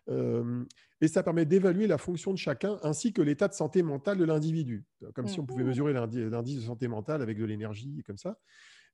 [0.09, 0.65] Euh,
[1.01, 4.25] Et ça permet d'évaluer la fonction de chacun ainsi que l'état de santé mentale de
[4.25, 5.69] l'individu, comme si on pouvait mmh.
[5.69, 8.39] mesurer l'indice de santé mentale avec de l'énergie, comme ça.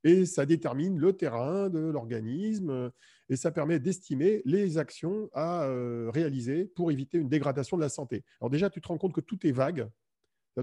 [0.05, 2.93] Et ça détermine le terrain de l'organisme.
[3.29, 7.89] et ça permet d'estimer les actions à euh, réaliser pour éviter une dégradation de la
[7.89, 8.25] santé.
[8.41, 9.89] Alors déjà, tu te rends compte que tout est vague,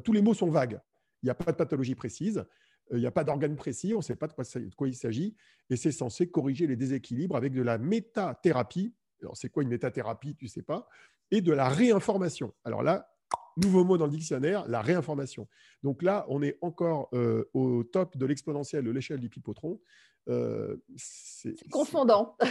[0.03, 0.79] tous les mots sont vagues.
[1.21, 2.45] Il n'y a pas de pathologie précise,
[2.91, 4.95] il n'y a pas d'organe précis, on ne sait pas de quoi, de quoi il
[4.95, 5.35] s'agit,
[5.69, 8.93] et c'est censé corriger les déséquilibres avec de la métathérapie.
[9.21, 10.87] Alors c'est quoi une métathérapie, tu ne sais pas,
[11.31, 12.53] et de la réinformation.
[12.63, 13.09] Alors là,
[13.57, 15.47] nouveau mot dans le dictionnaire, la réinformation.
[15.83, 19.79] Donc là, on est encore euh, au top de l'exponentielle de l'échelle du pipotron.
[20.27, 22.37] Euh, c'est confondant.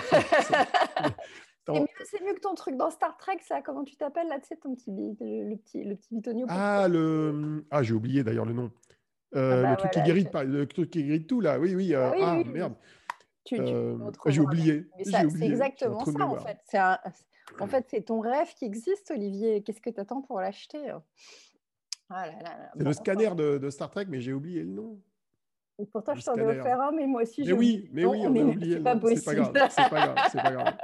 [2.10, 3.60] C'est mieux, que ton truc dans Star Trek, ça.
[3.60, 6.46] Comment tu t'appelles là Tu sais, ton petit, le, petit, le petit bitonio.
[6.48, 7.66] Ah, le...
[7.70, 8.70] ah j'ai oublié d'ailleurs le nom.
[9.36, 11.58] Euh, ah bah le, truc qui guérit, le truc qui guérit tout, là.
[11.58, 11.94] Oui, oui.
[11.94, 12.74] ah, ah merde.
[13.46, 14.86] J'ai oublié.
[15.02, 16.58] C'est exactement ça, en fait.
[16.74, 16.98] Un,
[17.60, 19.62] en fait, c'est ton rêve qui existe, Olivier.
[19.62, 20.92] Qu'est-ce que tu attends pour l'acheter
[22.10, 22.24] ah
[22.76, 24.98] C'est le scanner de, Star Trek, mais j'ai oublié le nom.
[25.92, 28.40] pourtant, je t'en ai offert un, mais moi aussi, Mais oui, mais oui, on a
[28.40, 28.76] oublié.
[28.76, 29.20] C'est pas possible.
[29.20, 30.16] C'est pas grave.
[30.30, 30.76] C'est pas grave.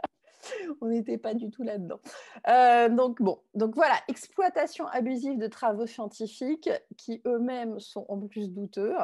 [0.81, 2.01] on n'était pas du tout là-dedans.
[2.49, 8.51] Euh, donc bon, donc voilà, exploitation abusive de travaux scientifiques qui eux-mêmes sont en plus
[8.51, 8.95] douteux.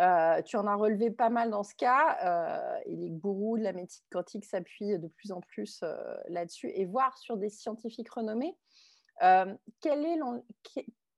[0.00, 3.62] Euh, tu en as relevé pas mal dans ce cas, euh, et les gourous de
[3.62, 5.84] la médecine quantique s'appuient de plus en plus
[6.28, 8.56] là-dessus, et voir sur des scientifiques renommés,
[9.20, 10.18] quel, est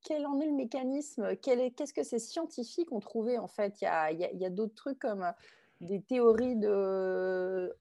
[0.04, 1.36] quel en est le mécanisme?
[1.36, 3.80] Qu'est-ce que ces scientifiques ont trouvé en fait?
[3.80, 5.32] Il y a, a d'autres trucs comme
[5.80, 7.74] des théories de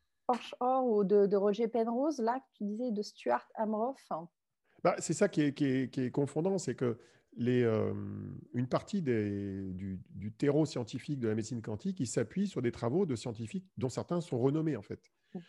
[0.59, 4.09] Or ou de, Roger Penrose, là, que tu disais de Stuart Amroff
[4.83, 6.97] bah, C'est ça qui est, qui est, confondant, c'est que
[7.37, 7.93] les, euh,
[8.53, 13.05] une partie des, du, terreau scientifique de la médecine quantique, il s'appuie sur des travaux
[13.05, 15.11] de scientifiques dont certains sont renommés, en fait.
[15.33, 15.39] Mmh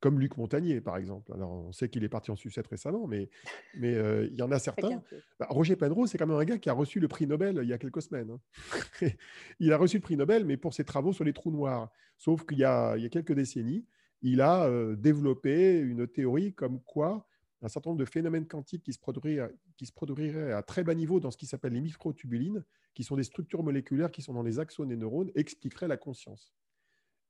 [0.00, 1.32] Comme Luc Montagnier, par exemple.
[1.32, 3.30] Alors, on sait qu'il est parti en sucette récemment, mais,
[3.74, 5.02] mais euh, il y en a certains.
[5.38, 7.68] Bah, Roger Penrose, c'est quand même un gars qui a reçu le prix Nobel il
[7.68, 8.30] y a quelques semaines.
[8.30, 9.08] Hein.
[9.60, 11.90] il a reçu le prix Nobel, mais pour ses travaux sur les trous noirs.
[12.16, 13.86] Sauf qu'il y y a quelques décennies,
[14.22, 17.28] il a euh, développé une théorie comme quoi
[17.62, 21.36] un certain nombre de phénomènes quantiques qui se, produiraient, à très bas niveau dans ce
[21.36, 22.64] qui s'appelle les microtubulines,
[22.94, 26.54] qui sont des structures moléculaires qui sont dans les axones des neurones, expliqueraient la conscience.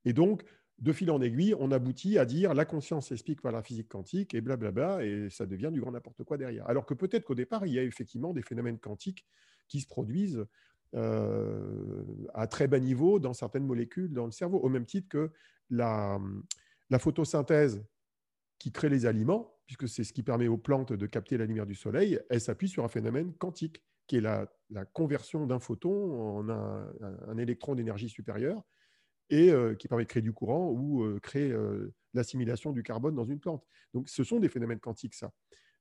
[0.04, 0.44] Et donc,
[0.78, 4.34] de fil en aiguille, on aboutit à dire la conscience explique par la physique quantique
[4.34, 6.68] et blablabla, et ça devient du grand n'importe quoi derrière.
[6.68, 9.26] Alors que peut-être qu'au départ, il y a effectivement des phénomènes quantiques
[9.66, 10.44] qui se produisent
[10.94, 15.30] euh, à très bas niveau dans certaines molécules dans le cerveau, au même titre que
[15.70, 16.20] la,
[16.90, 17.84] la photosynthèse
[18.58, 21.66] qui crée les aliments, puisque c'est ce qui permet aux plantes de capter la lumière
[21.66, 24.48] du soleil, elle s'appuie sur un phénomène quantique, qui est la,
[24.92, 28.62] conversion d'un photon en un, électron d'énergie supérieure,
[29.30, 33.14] et euh, qui permet de créer du courant ou euh, créer euh, l'assimilation du carbone
[33.14, 33.66] dans une plante.
[33.92, 35.32] Donc ce sont des phénomènes quantiques, ça.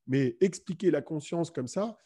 [0.06, 1.98] Mais expliquer la conscience comme ça,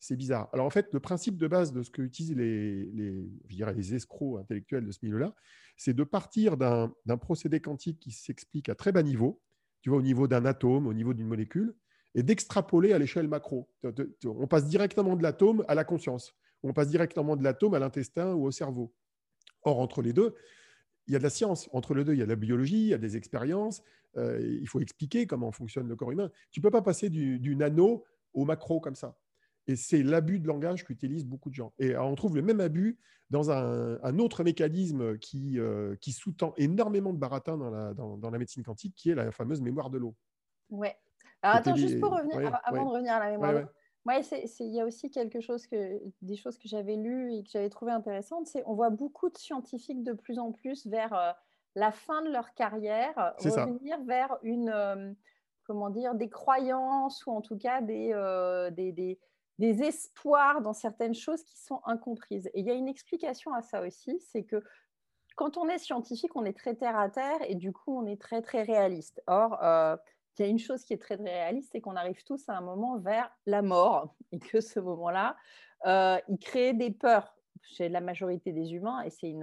[0.00, 0.48] c'est bizarre.
[0.52, 4.90] Alors en fait, le principe de base de ce que utilisent les, escrocs intellectuels de
[4.90, 5.34] ce milieu-là,
[5.76, 9.40] c'est de partir d'un procédé quantique qui s'explique à très bas niveau,
[9.82, 11.76] tu vois, au niveau d'un atome, au niveau d'une molécule,
[12.14, 13.68] et d'extrapoler à l'échelle macro.
[14.24, 18.32] On passe directement de l'atome à la conscience, on passe directement de l'atome à l'intestin
[18.34, 18.92] ou au cerveau.
[19.62, 20.34] Or, entre les deux,
[21.06, 21.68] il y a de la science.
[21.72, 23.82] Entre les deux, il y a de la biologie, il y a des expériences.
[24.16, 26.30] Euh, il faut expliquer comment fonctionne le corps humain.
[26.50, 29.18] Tu ne peux pas passer du nano au macro comme ça.
[29.66, 31.72] Et c'est l'abus de langage qu'utilisent beaucoup de gens.
[31.78, 32.98] Et on trouve le même abus
[33.30, 38.38] dans un, autre mécanisme qui, euh, qui sous-tend énormément de baratin dans la, dans, la,
[38.38, 40.14] médecine quantique, qui est la fameuse mémoire de l'eau.
[40.68, 40.96] Ouais.
[41.42, 43.66] Alors attends, juste pour revenir, avant de revenir à la mémoire de l'eau.
[44.06, 44.22] Ouais,
[44.60, 47.68] il y a aussi quelque chose que, des choses que j'avais lues et que j'avais
[47.68, 51.32] trouvé intéressantes, c'est on voit beaucoup de scientifiques de plus en plus vers euh,
[51.74, 55.12] la fin de leur carrière revenir vers une, euh,
[55.64, 58.14] comment dire, des croyances ou en tout cas des,
[58.72, 59.18] des, des
[59.60, 62.46] des espoirs dans certaines choses qui sont incomprises.
[62.54, 64.64] Et il y a une explication à ça aussi, c'est que
[65.36, 68.18] quand on est scientifique, on est très terre à terre et du coup, on est
[68.20, 69.22] très, très réaliste.
[69.26, 69.98] Or, euh,
[70.38, 72.56] il y a une chose qui est très, très réaliste, c'est qu'on arrive tous à
[72.56, 75.36] un moment vers la mort et que ce moment-là,
[75.84, 79.34] euh, il crée des peurs chez la majorité des humains et c'est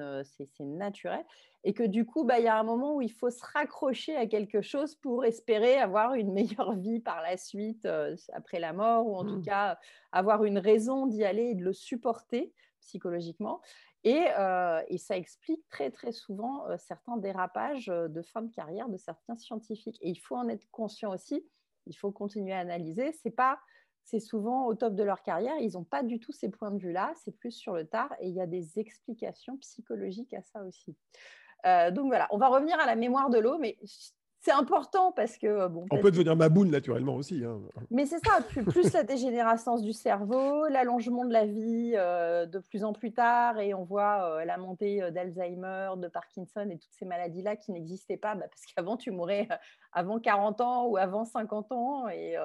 [0.61, 1.23] naturel.
[1.67, 4.15] Et que du coup, bah, il y a un moment où il faut se raccrocher
[4.15, 8.71] à quelque chose pour espérer avoir une meilleure vie par la suite, euh, après la
[8.71, 9.45] mort, ou en tout mmh.
[9.45, 9.77] cas
[10.13, 13.59] avoir une raison d'y aller et de le supporter psychologiquement.
[14.05, 18.87] Et, euh, et, ça explique très très souvent euh, certains dérapages de fin de carrière
[18.87, 19.97] de certains scientifiques.
[20.01, 21.45] Et il faut en être conscient aussi.
[21.85, 23.11] Il faut continuer à analyser.
[23.11, 23.59] C'est pas
[24.05, 26.79] c'est souvent au top de leur carrière, ils n'ont pas du tout ces points de
[26.79, 30.63] vue-là, c'est plus sur le tard, et il y a des explications psychologiques à ça
[30.63, 30.95] aussi.
[31.65, 33.77] Euh, donc voilà, on va revenir à la mémoire de l'eau, mais
[34.39, 35.85] c'est important parce que bon.
[35.91, 37.43] On peut devenir maboule naturellement aussi.
[37.43, 37.59] Hein.
[37.89, 42.93] Mais c'est ça, plus, la dégénérescence du cerveau, l'allongement de la vie de plus en
[42.93, 47.73] plus tard, et on voit la montée d'Alzheimer, de Parkinson et toutes ces maladies-là qui
[47.73, 49.49] n'existaient pas, bah, parce qu'avant tu mourais
[49.91, 52.35] avant 40 ans ou avant 50 ans, et,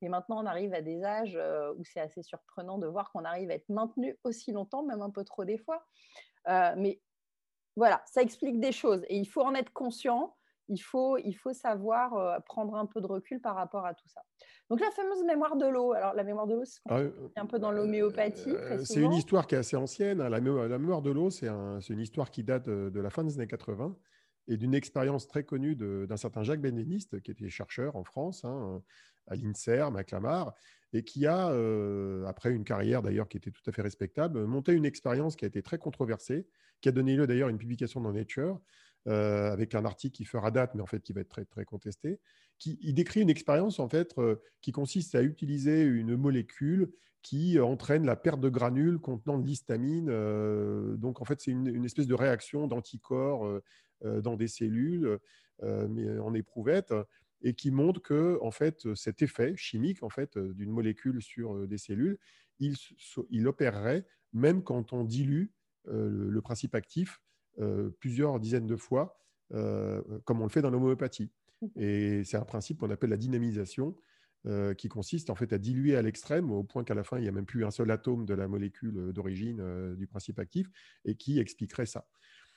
[0.00, 1.38] et maintenant on arrive à des âges
[1.76, 5.10] où c'est assez surprenant de voir qu'on arrive à être maintenu aussi longtemps, même un
[5.10, 5.84] peu trop des fois.
[6.46, 7.00] mais
[7.76, 10.34] voilà, ça explique des choses et il faut en être conscient.
[10.68, 14.08] Il faut, il faut savoir euh, prendre un peu de recul par rapport à tout
[14.08, 14.22] ça.
[14.70, 15.92] Donc la fameuse mémoire de l'eau.
[15.92, 17.00] Alors la mémoire de l'eau, c'est ah
[17.36, 18.50] un peu dans l'homéopathie.
[18.50, 20.20] Euh, c'est une histoire qui est assez ancienne.
[20.20, 20.28] Hein.
[20.28, 23.94] La, mémoire, de l'eau, c'est une histoire qui date de, la fin des années 80
[24.48, 28.82] et d'une expérience très connue d'un certain Jacques Benveniste, qui était chercheur en France, hein,
[29.26, 30.54] à l'INSERM, à Clamart,
[30.92, 34.72] et qui a, euh, après une carrière d'ailleurs qui était tout à fait respectable, monté
[34.72, 36.46] une expérience qui a été très controversée,
[36.80, 38.60] qui a donné lieu d'ailleurs à une publication dans Nature,
[39.08, 41.64] euh, avec un article qui fera date, mais en fait qui va être très, très
[41.64, 42.20] contesté,
[42.58, 46.92] qui il décrit une expérience en fait euh, qui consiste à utiliser une molécule
[47.22, 50.06] qui entraîne la perte de granules contenant de l'histamine.
[50.96, 53.48] donc en fait, c'est une, une, espèce de réaction d'anticorps
[54.02, 55.20] dans des cellules,
[55.62, 56.92] mais en éprouvette
[57.42, 61.78] et qui montre que en fait, cet effet chimique en fait, d'une molécule sur des
[61.78, 62.18] cellules,
[62.58, 62.76] il,
[63.30, 65.46] il, opérerait même quand on dilue
[65.84, 67.20] le, principe actif
[67.98, 69.18] plusieurs dizaines de fois,
[69.50, 71.30] comme on le fait dans l'homéopathie.
[71.60, 71.66] Mmh.
[71.76, 73.96] Et c'est un principe qu'on appelle la dynamisation,
[74.76, 77.28] qui consiste en fait à diluer à l'extrême, au point qu'à la fin, il n'y
[77.28, 80.68] a même plus un seul atome de la molécule d'origine du principe actif,
[81.04, 82.08] et qui expliquerait ça.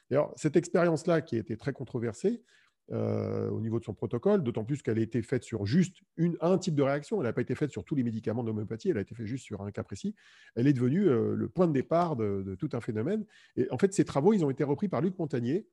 [0.10, 2.44] alors, cette expérience-là, qui a été très controversée,
[2.92, 6.38] euh, au niveau de son protocole, d'autant plus qu'elle a été faite sur juste une,
[6.40, 7.18] un type de réaction.
[7.18, 9.44] Elle n'a pas été faite sur tous les médicaments d'homéopathie, elle a été faite juste
[9.44, 10.14] sur un cas précis.
[10.56, 13.26] Elle est devenue euh, le point de départ de, tout un phénomène.
[13.58, 15.66] Et en fait, ces travaux, ils ont été repris par Luc Montagnier,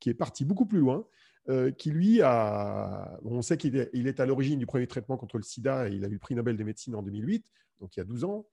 [0.00, 1.06] qui est parti beaucoup plus loin,
[1.50, 3.18] euh, qui lui a.
[3.24, 5.92] On sait qu'il est, il est à l'origine du premier traitement contre le sida et
[5.92, 7.44] il a eu le prix Nobel de médecine en 2008,
[7.80, 8.46] donc il y a 12 ans.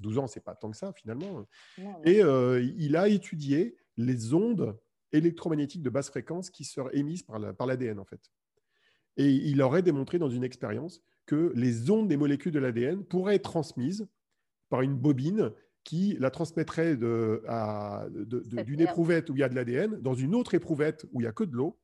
[0.00, 1.44] 12 ans, c'est pas tant que ça finalement.
[2.04, 2.20] Et
[2.78, 4.78] il a étudié les ondes
[5.12, 8.30] électromagnétiques de basse fréquence qui seraient émises par l'ADN, par en fait.
[9.16, 13.34] Et il aurait démontré dans une expérience que les ondes des molécules de l'ADN pourraient
[13.36, 14.06] être transmises
[14.68, 15.52] par une bobine
[15.84, 17.08] qui la transmettrait d'une
[18.26, 21.28] de, éprouvette où il y a de l'ADN dans une autre éprouvette où il n'y
[21.28, 21.78] a que de l'eau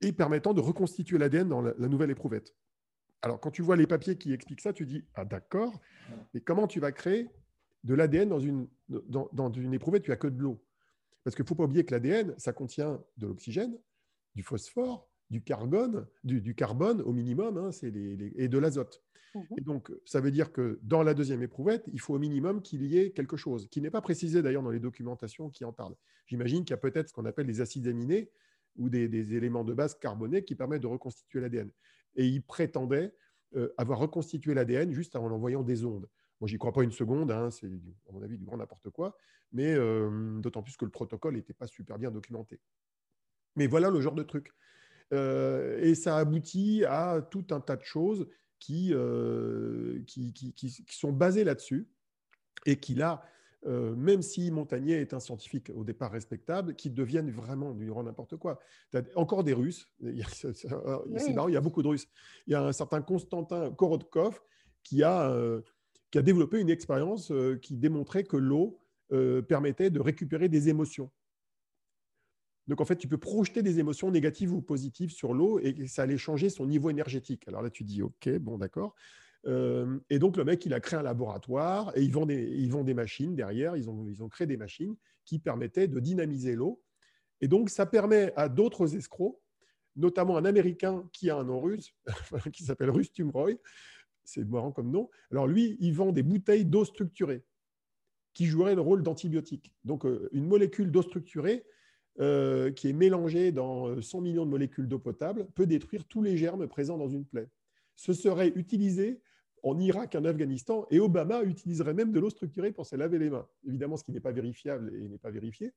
[0.00, 2.54] et permettant de reconstituer l'ADN dans la, nouvelle éprouvette.
[3.22, 5.80] Alors, quand tu vois les papiers qui expliquent ça, tu dis Ah, d'accord,
[6.34, 7.30] mais comment tu vas créer
[7.84, 10.60] de l'ADN dans une, dans, dans une éprouvette où il n'y a que de l'eau?
[11.24, 13.78] Parce qu'il ne faut pas oublier que l'ADN, ça contient de l'oxygène,
[14.34, 19.02] du phosphore, du carbone, du, carbone au minimum, hein, et de l'azote.
[19.34, 19.46] Mhm.
[19.58, 22.84] Et donc, ça veut dire que dans la deuxième éprouvette, il faut au minimum qu'il
[22.84, 25.96] y ait quelque chose, qui n'est pas précisé d'ailleurs dans les documentations qui en parlent.
[26.26, 28.30] J'imagine qu'il y a peut-être ce qu'on appelle des acides aminés
[28.76, 31.70] ou des, éléments de base carbonés qui permettent de reconstituer l'ADN.
[32.14, 33.14] Et il prétendait
[33.56, 36.08] euh, avoir reconstitué l'ADN juste en envoyant des ondes.
[36.42, 37.68] Moi, j'y crois pas une seconde, hein, c'est
[38.08, 39.16] à mon avis du grand n'importe quoi,
[39.52, 42.58] mais euh, d'autant plus que le protocole n'était pas super bien documenté.
[43.54, 44.50] Mais voilà le genre de truc.
[45.12, 48.26] Euh, et ça aboutit à tout un tas de choses
[48.58, 51.88] qui, euh, qui, qui, sont basées là-dessus
[52.66, 53.24] et qui, là,
[53.64, 58.36] même si Montagnier est un scientifique au départ respectable, qui deviennent vraiment du grand n'importe
[58.36, 58.58] quoi.
[58.94, 59.88] As encore des Russes,
[60.32, 60.68] c'est
[61.34, 62.08] marrant, il y a beaucoup de Russes.
[62.48, 64.40] Il y a un certain Konstantin Korotkov
[64.82, 65.32] qui a
[66.12, 68.78] qui a développé une expérience euh, qui démontrait que l'eau
[69.12, 71.10] euh, permettait de récupérer des émotions.
[72.68, 76.02] Donc en fait, tu peux projeter des émotions négatives ou positives sur l'eau et ça
[76.02, 77.48] allait changer son niveau énergétique.
[77.48, 78.94] Alors là, tu dis, OK, bon, d'accord.
[79.46, 82.94] Euh, et donc le mec, il a créé un laboratoire et ils vendent des, des
[82.94, 83.76] machines derrière.
[83.76, 84.94] Ils ont, ils ont créé des machines
[85.24, 86.80] qui permettaient de dynamiser l'eau.
[87.40, 89.40] Et donc ça permet à d'autres escrocs,
[89.96, 91.92] notamment un Américain qui a un nom russe,
[92.52, 93.54] qui s'appelle Rustum Roy,
[94.24, 95.10] c'est marrant comme nom.
[95.30, 97.44] Alors lui, il vend des bouteilles d'eau structurée
[98.34, 99.72] qui joueraient le rôle d'antibiotique.
[99.84, 101.64] Donc euh, une molécule d'eau structurée
[102.20, 106.22] euh, qui est mélangée dans 100 euh, millions de molécules d'eau potable peut détruire tous
[106.22, 107.48] les germes présents dans une plaie.
[107.96, 109.20] Ce serait utilisé
[109.62, 113.30] en Irak, en Afghanistan, et Obama utiliserait même de l'eau structurée pour se laver les
[113.30, 113.46] mains.
[113.66, 115.72] Évidemment, ce qui n'est pas vérifiable et n'est pas vérifié.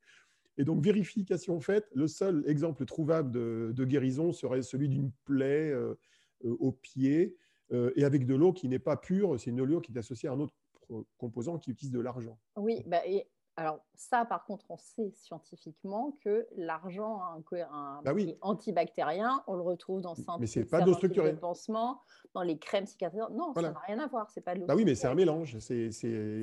[0.58, 5.72] Et donc, vérification faite, le seul exemple trouvable de, guérison serait celui d'une plaie
[6.44, 7.36] au pied
[7.72, 10.34] et avec de l'eau qui n'est pas pure, c'est une eau qui est associée à
[10.34, 10.54] un autre
[11.18, 12.38] composant qui utilise de l'argent.
[12.56, 17.38] Oui, bah, et Alors ça, par contre, on sait scientifiquement que l'argent a
[17.72, 19.44] un, bah antibactérien.
[19.48, 22.02] On le retrouve dans mais c'est pas de pansement,
[22.34, 23.32] dans les crèmes cicatrisantes.
[23.32, 24.30] Non, ça n'a rien à voir.
[24.30, 25.58] C'est pas de Bah oui, mais c'est un mélange.
[25.60, 25.90] C'est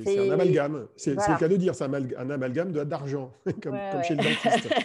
[0.07, 0.87] un amalgame.
[0.95, 1.75] C'est le cas de dire.
[1.75, 4.69] C'est un amalgame d'argent, comme, chez le dentiste.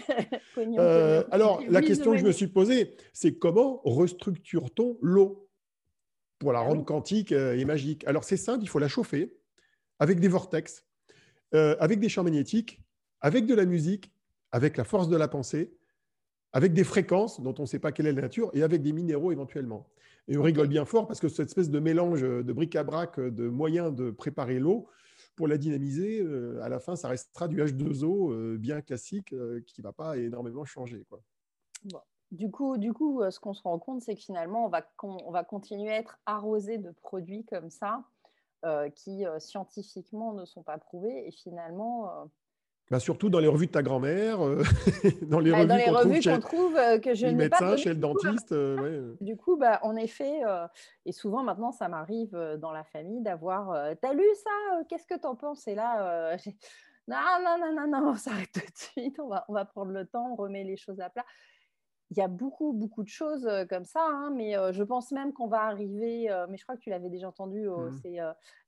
[0.61, 5.47] Euh, alors, la question que je me suis posée, c'est comment restructure-t-on l'eau?
[6.39, 8.62] Pour la ah rendre quantique euh, et magique Alors, c'est simple.
[8.62, 9.34] Il faut la chauffer
[9.99, 10.84] avec des vortex
[11.55, 12.82] euh, avec des champs magnétiques,
[13.22, 14.12] avec de la musique,
[14.53, 15.72] avec la force de la pensée,
[16.53, 18.93] avec des fréquences dont on ne sait pas quelle est la nature, et avec des
[18.93, 19.89] minéraux éventuellement.
[20.28, 23.95] Et on rigole bien fort parce que cette espèce de mélange de bric-à-brac de moyens
[23.95, 24.89] de préparer l'eau,
[25.36, 29.34] pour la dynamiser, euh, à la fin, ça restera du H2O euh, bien classique
[29.66, 31.07] qui ne va pas énormément changer.
[31.09, 31.22] Quoi.
[32.31, 35.31] Du coup, du coup, ce qu'on se rend compte, c'est que finalement, on va, on
[35.31, 38.05] va continuer à être arrosé de produits comme ça
[38.64, 42.11] euh, qui euh, scientifiquement ne sont pas prouvés et finalement.
[42.11, 42.24] Euh,
[42.91, 44.39] bah surtout dans les revues de ta grand-mère,
[45.22, 48.53] dans les bah, revues qu'on trouve, chez, trouve que je le médecin, chez le dentiste.
[49.20, 50.41] Du coup, bah, en effet,
[51.05, 55.37] et souvent maintenant, ça m'arrive dans la famille d'avoir T'as lu ça Qu'est-ce que t'en
[55.37, 55.68] penses?
[55.68, 56.37] Et là,
[57.07, 59.93] non, non, non, non, non, on s'arrête tout de suite, on va, on va prendre
[59.93, 61.26] le temps, on remet les choses à plat
[62.11, 65.46] il y a beaucoup, beaucoup de choses comme ça, hein, mais je pense même qu'on
[65.46, 68.18] va arriver, mais je crois que tu l'avais déjà entendu, mmh c'est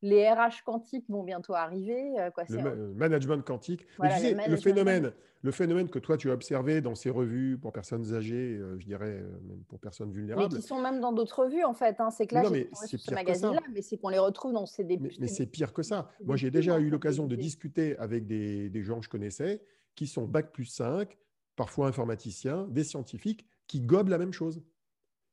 [0.03, 2.15] les RH quantiques vont bientôt arriver.
[2.35, 3.87] Quoi, le management quantique.
[3.99, 5.13] le, phénomène,
[5.43, 9.23] le phénomène que toi, tu as observé dans ces revues pour personnes âgées, je dirais
[9.47, 10.53] même pour personnes vulnérables.
[10.53, 12.01] Mais qui sont même dans d'autres revues, en fait.
[12.01, 12.11] Hein.
[12.11, 14.85] C'est que là, non, mais c'est ce magazine-là, mais c'est qu'on les retrouve dans ces...
[14.85, 16.11] Mais, mais c'est pire que ça.
[16.25, 19.63] Moi, j'ai déjà eu l'occasion de discuter avec des, des gens que je connaissais
[19.95, 21.17] qui sont Bac plus 5,
[21.61, 24.63] parfois informaticiens, des scientifiques, qui gobent la même chose,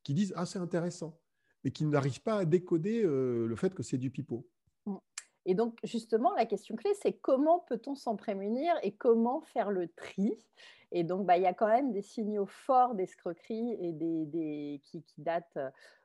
[0.03, 1.17] qui disent Ah, c'est intéressant,
[1.63, 4.45] mais qui n'arrivent pas à décoder euh, le fait que c'est du pipeau.
[4.85, 4.97] Mm.
[5.45, 9.87] Et donc, justement, la question clé, c'est comment peut-on s'en prémunir et comment faire le
[9.87, 10.37] tri?
[10.91, 14.81] Et donc, bah, il y a quand même des signaux forts d'escroquerie et des, des
[14.83, 15.57] qui, qui, datent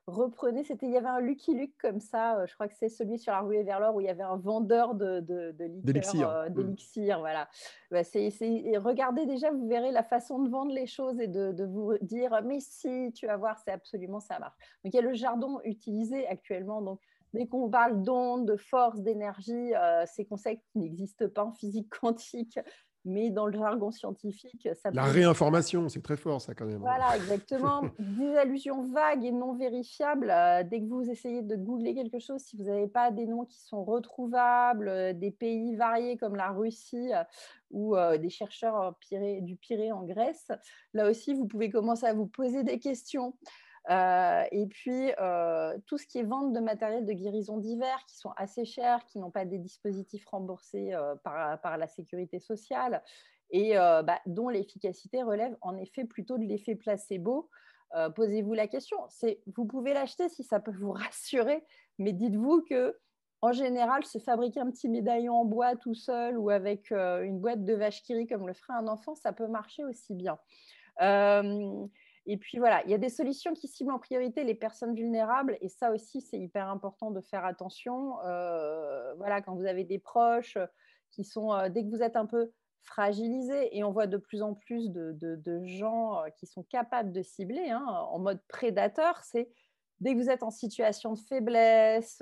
[0.06, 2.88] reprenez, c'était, il y avait un Lucky Luke comme ça, euh, je crois que c'est
[2.88, 5.68] celui sur la rue vers l'or où il y avait un vendeur de, de, de
[5.68, 7.18] d'élixir, euh, mmh.
[7.20, 7.48] voilà.
[7.90, 8.30] Bah, c'est,
[8.78, 12.40] regardez déjà, vous verrez la façon de vendre les choses et de, de, vous dire,
[12.44, 14.56] mais si, tu vas voir, c'est absolument, ça marche.
[14.84, 17.00] Donc il y a le jardin utilisé actuellement, donc
[17.34, 21.88] Dès qu'on parle d'ondes, de force, d'énergie, euh, ces concepts qui n'existent pas en physique
[21.88, 22.58] quantique,
[23.04, 26.78] mais dans le jargon scientifique, ça La réinformation, c'est très fort, ça, quand même.
[26.78, 27.82] Voilà, exactement.
[27.98, 30.30] des allusions vagues et non vérifiables.
[30.30, 33.44] Euh, dès que vous essayez de googler quelque chose, si vous n'avez pas des noms
[33.44, 37.24] qui sont retrouvables, euh, des pays variés comme la Russie euh,
[37.70, 38.94] ou des chercheurs
[39.40, 40.52] du Pirée en Grèce,
[40.92, 43.34] là aussi, vous pouvez commencer à vous poser des questions.
[43.90, 48.16] Euh, et puis, euh, tout ce qui est vente de matériel de guérison divers, qui
[48.16, 53.02] sont assez chers, qui n'ont pas des dispositifs remboursés euh, par, par, la sécurité sociale,
[53.54, 57.50] et bah, dont l'efficacité relève en effet plutôt de l'effet placebo.
[58.14, 58.96] Posez-vous la question.
[59.54, 61.62] Vous pouvez l'acheter si ça peut vous rassurer,
[61.98, 62.98] mais dites-vous que
[63.42, 67.62] en général, se fabriquer un petit médaillon en bois tout seul ou avec une boîte
[67.62, 70.38] de vache qui comme le ferait un enfant, ça peut marcher aussi bien.
[72.26, 75.58] Et puis voilà, il y a des solutions qui ciblent en priorité les personnes vulnérables
[75.60, 78.20] et ça aussi, c'est hyper important de faire attention.
[78.24, 80.56] Euh, voilà, quand vous avez des proches
[81.10, 82.52] qui sont, euh, dès que vous êtes un peu
[82.84, 87.22] fragilisé, et on voit de plus en plus de, gens euh, qui sont capables de
[87.22, 89.50] cibler hein, en mode prédateur, c'est
[90.00, 92.18] dès que vous êtes en situation de faiblesse,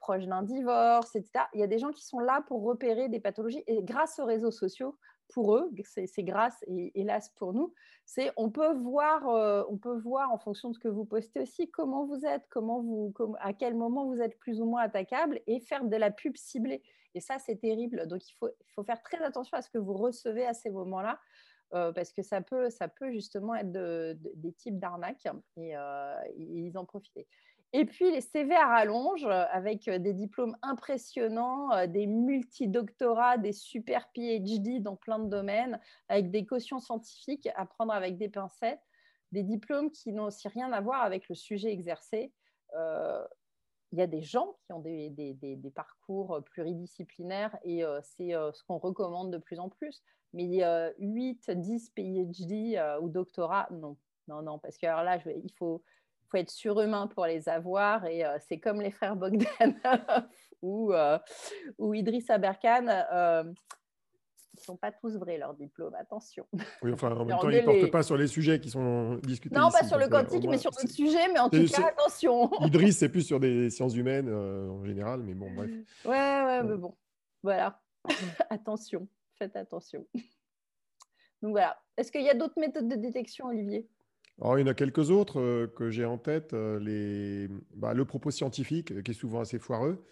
[0.00, 3.18] proche d'un divorce, etc., il y a des gens qui sont là pour repérer des
[3.20, 4.96] pathologies et grâce aux réseaux sociaux,
[5.28, 7.72] pour eux, c'est grâce et hélas pour nous,
[8.04, 11.40] c'est on peut voir, euh, on peut voir en fonction de ce que vous postez
[11.40, 15.40] aussi comment vous êtes, comment vous, à quel moment vous êtes plus ou moins attaquable
[15.46, 16.82] et faire de la pub ciblée.
[17.14, 18.06] Et ça, c'est terrible.
[18.06, 21.18] Donc il faut, faire très attention à ce que vous recevez à ces moments-là.
[21.74, 22.70] Euh, parce que ça peut,
[23.10, 27.26] justement être des types d'arnaques et, euh, ils en profiter.
[27.74, 33.36] Et puis les CV à rallonge euh, avec euh, des diplômes impressionnants, euh, des multidoctorats,
[33.36, 38.30] des super PhD dans plein de domaines, avec des cautions scientifiques à prendre avec des
[38.30, 38.80] pincettes,
[39.32, 42.32] des diplômes qui n'ont aussi rien à voir avec le sujet exercé.
[43.92, 49.30] il y a des gens qui ont des, parcours pluridisciplinaires et c'est ce qu'on recommande
[49.30, 50.02] de plus en plus.
[50.32, 50.62] Mais
[50.98, 53.98] 8, 10 PhD ou doctorats, non.
[54.28, 55.82] Non, non, parce que là, il faut,
[56.30, 58.06] faut être surhumain pour les avoir.
[58.06, 59.46] Et euh, c'est comme les frères Bogdan
[60.62, 61.18] ou, euh,
[61.78, 62.86] ou Idriss Aberkan.
[62.88, 63.44] Euh,
[64.54, 66.44] ils ne sont pas tous vrais, leurs diplômes, attention.
[66.82, 69.54] Oui, enfin, en même temps, ils ne portent pas sur les sujets qui sont discutés.
[69.54, 72.50] Non, pas sur le quantique, mais sur d'autres sujets, mais en tout cas, attention.
[72.62, 75.70] Idriss, c'est plus sur des sciences humaines en général, mais bon, bref.
[76.04, 76.96] Ouais, ouais, mais bon,
[77.42, 77.80] voilà.
[78.50, 79.06] attention,
[79.38, 80.04] faites attention.
[81.40, 81.80] Donc voilà.
[81.96, 83.88] Est-ce qu'il y a d'autres méthodes de détection, Olivier?
[84.40, 86.52] Alors, il y en a quelques autres que j'ai en tête.
[86.52, 87.48] les...
[87.74, 90.04] Bah, le propos scientifique, qui est souvent assez foireux.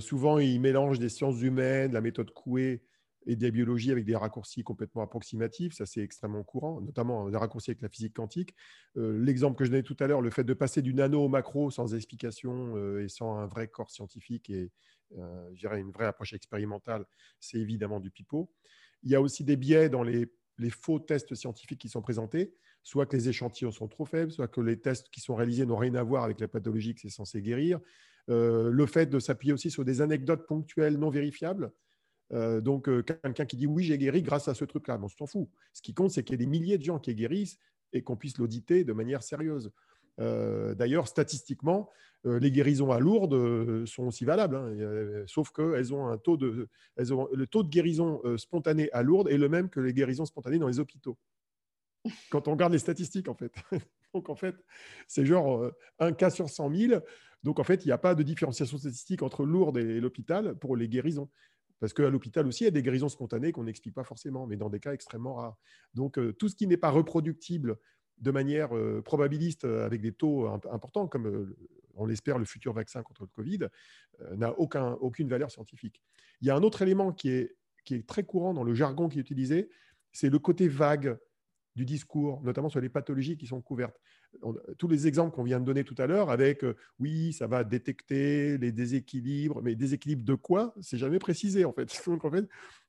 [0.00, 2.82] souvent, il mélange des sciences humaines, la méthode Coué
[3.28, 5.74] et des biologies avec des raccourcis complètement approximatifs.
[5.74, 8.54] Ça, c'est extrêmement courant, notamment des raccourcis avec la physique quantique.
[8.96, 11.28] Euh, l'exemple que je donnais tout à l'heure, le fait de passer du nano au
[11.28, 14.72] macro sans explication euh, et sans un vrai corps scientifique et
[15.18, 17.04] euh, une vraie approche expérimentale,
[17.38, 18.50] c'est évidemment du pipeau.
[19.02, 20.26] Il y a aussi des biais dans les
[20.70, 24.60] faux tests scientifiques qui sont présentés, soit que les échantillons sont trop faibles, soit que
[24.60, 27.42] les tests qui sont réalisés n'ont rien à voir avec la pathologie que c'est censé
[27.42, 27.80] guérir.
[28.28, 31.72] le fait de s'appuyer aussi sur des anecdotes ponctuelles non vérifiables,
[32.32, 35.26] euh, donc, euh, quelqu'un qui dit oui, j'ai guéri grâce à ce truc-là, on s'en
[35.26, 35.48] fout.
[35.72, 37.58] Ce qui compte, c'est qu'il y ait des milliers de gens qui guérissent
[37.92, 39.72] et qu'on puisse l'auditer de manière sérieuse.
[40.20, 41.90] Euh, d'ailleurs, statistiquement,
[42.24, 47.46] les guérisons à Lourdes sont aussi valables, hein, sauf qu'elles ont un taux de, le
[47.46, 50.80] taux de guérison spontanée à Lourdes est le même que les guérisons spontanées dans les
[50.80, 51.16] hôpitaux.
[52.30, 53.52] Quand on regarde les statistiques, en fait.
[54.14, 54.56] Donc, en fait,
[55.06, 57.02] c'est genre un cas sur 100 000.
[57.42, 60.76] Donc, en fait, il n'y a pas de différenciation statistique entre Lourdes et l'hôpital pour
[60.76, 61.28] les guérisons.
[61.80, 64.56] Parce qu'à l'hôpital aussi, il y a des guérisons spontanées qu'on n'explique pas forcément, mais
[64.56, 65.56] dans des cas extrêmement rares.
[65.94, 67.76] Donc, euh, tout ce qui n'est pas reproductible
[68.18, 71.54] de manière euh, probabiliste euh, avec des taux importants, comme
[71.94, 73.68] on l'espère le futur vaccin contre le Covid,
[74.36, 76.02] n'a aucune valeur scientifique.
[76.40, 77.56] Il y a un autre élément qui est
[78.06, 79.68] très courant dans le jargon qui est utilisé,
[80.12, 81.18] c'est le côté vague
[81.78, 83.98] du discours, notamment sur les pathologies qui sont couvertes
[84.76, 87.64] tous les exemples qu'on vient de donner tout à l'heure avec euh, oui, ça va
[87.64, 90.74] détecter les déséquilibres, mais déséquilibres de quoi?
[90.80, 91.88] C'est jamais précisé en fait.
[92.06, 92.46] Donc en fait,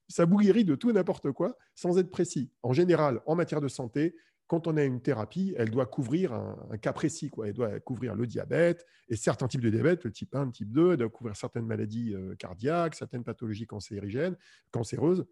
[0.08, 2.52] ça bouillerie de tout et n'importe quoi sans être précis.
[2.64, 4.16] En général, en matière de santé,
[4.48, 7.30] quand on a une thérapie, elle doit couvrir un, cas précis.
[7.30, 7.48] Quoi.
[7.48, 10.72] Elle doit couvrir le diabète et certains types de diabète, le type 1, le type
[10.72, 14.36] 2, elle doit couvrir certaines maladies euh, cardiaques, certaines pathologies cancérigènes,
[14.72, 15.26] cancéreuses.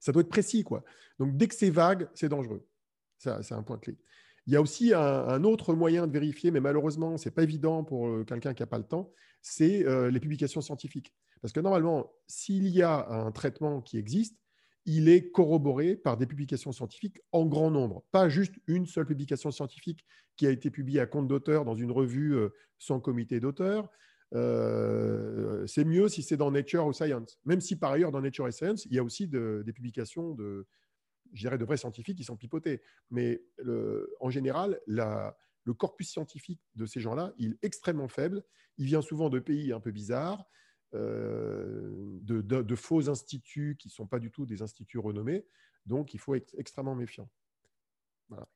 [0.00, 0.64] Ça doit être précis.
[0.64, 0.84] Quoi.
[1.18, 2.66] Donc dès que c'est vague, c'est dangereux.
[3.18, 3.96] C'est un point clé.
[4.46, 7.84] Il y a aussi un, autre moyen de vérifier, mais malheureusement, ce n'est pas évident
[7.84, 9.12] pour euh, quelqu'un qui n'a pas le temps,
[9.42, 11.12] c'est euh, les publications scientifiques.
[11.42, 14.38] Parce que normalement, s'il y a un traitement qui existe,
[14.86, 19.50] il est corroboré par des publications scientifiques en grand nombre, pas juste une seule publication
[19.50, 20.06] scientifique
[20.36, 22.48] qui a été publiée à compte d'auteur dans une revue euh,
[22.78, 23.90] sans comité d'auteur.
[24.32, 28.52] C'est mieux si c'est dans Nature ou Science, même si par ailleurs dans Nature et
[28.52, 30.66] Science, il y a aussi des publications de,
[31.32, 32.82] je dirais, de vrais scientifiques qui sont pipotés.
[33.10, 33.42] Mais
[34.20, 38.42] en général, le corpus scientifique de ces gens-là, il est extrêmement faible.
[38.78, 40.44] Il vient souvent de pays un peu bizarres,
[40.94, 45.46] euh, de, faux instituts qui ne sont pas du tout des instituts renommés.
[45.84, 47.28] Donc, il faut être extrêmement méfiant.
[48.28, 48.48] Voilà.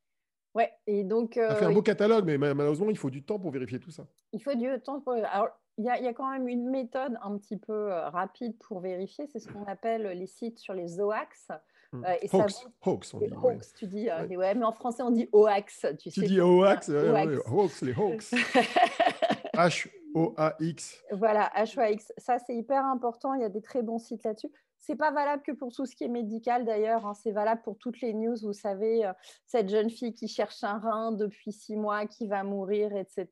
[0.55, 1.35] Ouais, et donc.
[1.35, 3.91] ça fait un euh, beau catalogue, mais malheureusement, il faut du temps pour vérifier tout
[3.91, 4.07] ça.
[4.33, 5.15] Il faut du temps pour.
[5.15, 5.49] Alors,
[5.79, 8.57] il y, a, il y a quand même une méthode un petit peu euh, rapide
[8.59, 11.49] pour vérifier, c'est ce qu'on appelle les sites sur les OAX.
[11.93, 12.05] Mm.
[12.05, 13.33] Euh, et hoax, ça, hoax, on dit.
[13.43, 14.09] Hoax, tu dis.
[14.09, 14.55] Euh, ouais.
[14.55, 15.87] mais en français, on dit OAX.
[15.99, 18.35] Tu, tu sais, dis OAX, hoax, les hoax.
[19.55, 21.05] H-O-A-X.
[21.13, 22.13] Voilà, H-O-A-X.
[22.17, 23.35] Ça, c'est hyper important.
[23.35, 24.51] Il y a des très bons sites là-dessus.
[24.85, 27.07] C'est pas valable que pour tout ce qui est médical d'ailleurs.
[27.07, 27.15] Hein.
[27.15, 28.37] C'est valable pour toutes les news.
[28.43, 29.13] Vous savez, euh,
[29.47, 33.29] cette jeune fille qui cherche un rein depuis six mois, qui va mourir, etc.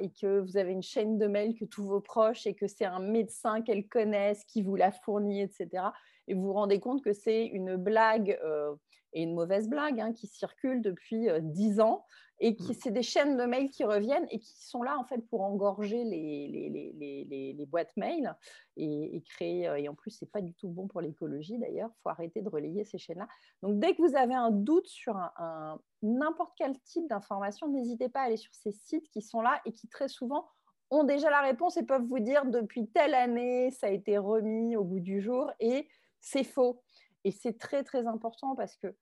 [0.00, 2.84] Et que vous avez une chaîne de mails que tous vos proches et que c'est
[2.84, 5.90] un médecin qu'elle connaisse qui vous l'a fourni, etc
[6.28, 8.74] et vous vous rendez compte que c'est une blague euh,
[9.12, 12.04] et une mauvaise blague hein, qui circule depuis euh, dix ans
[12.42, 12.76] et qui mmh.
[12.80, 16.02] c'est des chaînes de mails qui reviennent et qui sont là en fait pour engorger
[16.04, 18.36] les, les, les, boîtes mail
[18.76, 22.08] et, créer euh, et en plus c'est pas du tout bon pour l'écologie d'ailleurs faut
[22.10, 23.28] arrêter de relayer ces chaînes là
[23.62, 28.20] donc dès que vous avez un doute sur un, n'importe quel type d'information n'hésitez pas
[28.20, 30.48] à aller sur ces sites qui sont là et qui très souvent
[30.90, 34.76] ont déjà la réponse et peuvent vous dire depuis telle année ça a été remis
[34.76, 35.88] au bout du jour et
[36.22, 36.82] c'est faux.
[37.24, 38.94] Et c'est très, très important parce que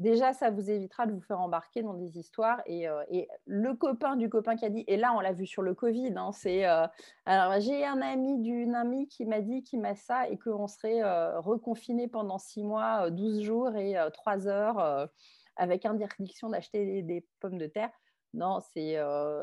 [0.00, 2.60] déjà, ça vous évitera de vous faire embarquer dans des histoires.
[2.66, 3.04] Et, euh,
[3.46, 6.14] le copain du copain qui a dit, et là, on l'a vu sur le Covid,
[6.16, 6.86] hein, c'est euh,
[7.26, 11.02] alors j'ai un ami d'une amie qui m'a dit qu'il m'a ça et qu'on serait
[11.02, 15.08] euh, reconfiné pendant six mois, 12 jours et 3 heures
[15.56, 17.90] avec interdiction d'acheter des, pommes de terre.
[18.32, 18.96] Non, c'est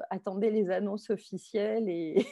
[0.09, 2.25] attendez les annonces officielles et,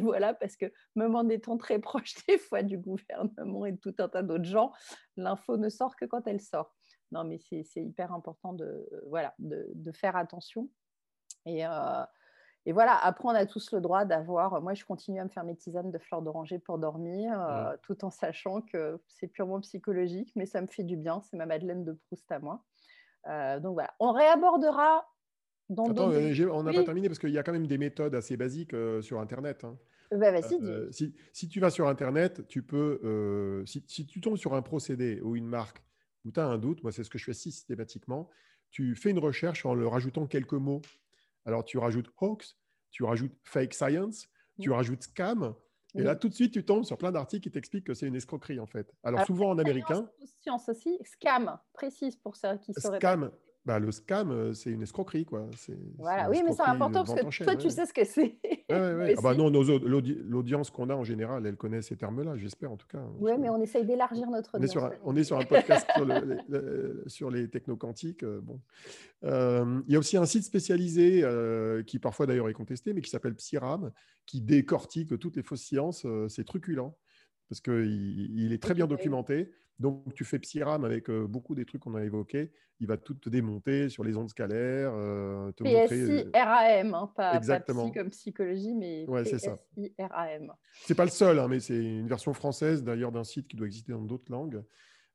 [0.00, 0.66] voilà, parce que
[0.96, 4.44] même en étant très proche des fois du gouvernement et de tout un tas d'autres
[4.44, 4.72] gens,
[5.16, 6.77] l'info ne sort que quand elle sort.
[7.12, 10.68] Non, mais c'est hyper important de, voilà, de, faire attention.
[11.46, 11.62] Et,
[12.66, 14.60] et, voilà, après, on a tous le droit d'avoir.
[14.60, 17.78] Moi, je continue à me faire mes tisanes de fleurs d'oranger pour dormir, mmh.
[17.82, 21.22] tout en sachant que c'est purement psychologique, mais ça me fait du bien.
[21.22, 22.62] C'est ma Madeleine de Proust à moi.
[23.60, 25.06] donc voilà, on réabordera
[25.70, 28.72] Attends, on n'a pas terminé parce qu'il y a quand même des méthodes assez basiques
[28.72, 29.64] euh, sur Internet.
[29.64, 29.76] Hein.
[30.10, 30.32] Bah,
[30.90, 35.20] si, si, tu vas sur Internet, tu peux, si, si, tu tombes sur un procédé
[35.20, 35.82] ou une marque
[36.28, 38.28] où tu as un doute, moi c'est ce que je fais systématiquement,
[38.70, 40.82] tu fais une recherche en leur rajoutant quelques mots.
[41.44, 42.56] Alors tu rajoutes hoax,
[42.90, 44.28] tu rajoutes fake science,
[44.60, 44.72] tu mmh.
[44.72, 45.54] rajoutes scam,
[45.94, 48.14] et là, tout de suite, tu tombes sur plein d'articles qui t'expliquent que c'est une
[48.14, 48.92] escroquerie, en fait.
[49.02, 50.08] Alors, souvent en américain.
[50.42, 52.98] Science aussi, scam, précise pour ceux qui sauraient.
[52.98, 53.30] Scam,
[53.68, 55.46] bah, le scam, euh, c'est une escroquerie, quoi.
[55.98, 58.38] Voilà, oui, mais c'est important parce que toi, tu sais ce que c'est.
[58.70, 62.78] Ouais, ah bah non, l'audience qu'on a en général, elle connaît ces termes-là, j'espère en
[62.78, 63.02] tout cas.
[63.20, 64.74] Oui, mais on essaye d'élargir notre audience.
[65.04, 68.22] On est sur un, podcast sur, le, sur, les technoquantiques.
[68.22, 68.58] Euh, bon.
[69.24, 71.22] Euh, il y a aussi un site spécialisé
[71.86, 73.92] qui parfois d'ailleurs est contesté, mais qui s'appelle Psyram,
[74.24, 76.06] qui décortique toutes les fausses sciences.
[76.28, 76.90] c'est truculent
[77.48, 79.50] parce qu'il il est très bien documenté.
[79.78, 82.50] Donc, tu fais Psyram avec beaucoup des trucs qu'on a évoqués.
[82.80, 84.92] Il va tout te démonter sur les ondes scalaires.
[84.94, 87.90] Euh, te PSI RAM, hein, pas, Exactement.
[87.90, 89.48] comme psychologie, mais ouais, PSI
[89.98, 90.52] RAM.
[90.84, 93.66] C'est pas le seul, hein, mais c'est une version française d'ailleurs d'un site qui doit
[93.66, 94.62] exister dans d'autres langues.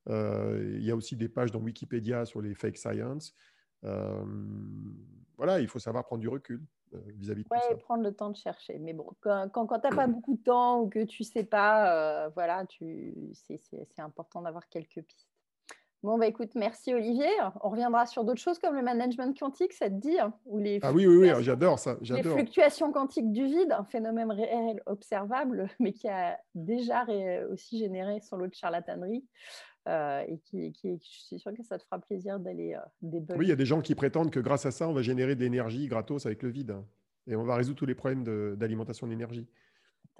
[0.07, 3.35] il y a aussi des pages dans Wikipédia sur les fake science.
[3.81, 6.61] voilà, il faut savoir prendre du recul.
[6.93, 8.77] Euh, vis-à-vis de ouais, prendre le temps de chercher.
[8.79, 11.43] Mais bon, quand, quand, tu n'as pas beaucoup de temps ou que tu ne sais
[11.43, 12.63] pas, euh, voilà,
[13.33, 13.59] c'est,
[13.97, 15.29] important d'avoir quelques pistes.
[16.03, 17.29] Bon, bah écoute, merci Olivier.
[17.61, 20.79] On reviendra sur d'autres choses comme le management quantique, ça te dit hein, ou les
[20.81, 21.95] Ah oui, oui, oui, j'adore ça.
[22.01, 27.05] Les fluctuations quantiques du vide, un phénomène réel observable, mais qui a déjà
[27.49, 29.23] aussi généré son lot de charlatanerie.
[29.89, 33.45] Euh, et qui, qui, je suis sûre que ça te fera plaisir d'aller euh, Oui,
[33.45, 35.41] il y a des gens qui prétendent que grâce à ça, on va générer de
[35.41, 36.77] l'énergie gratos avec le vide
[37.27, 38.23] et on va résoudre tous les problèmes
[38.55, 39.45] d'alimentation d'énergie.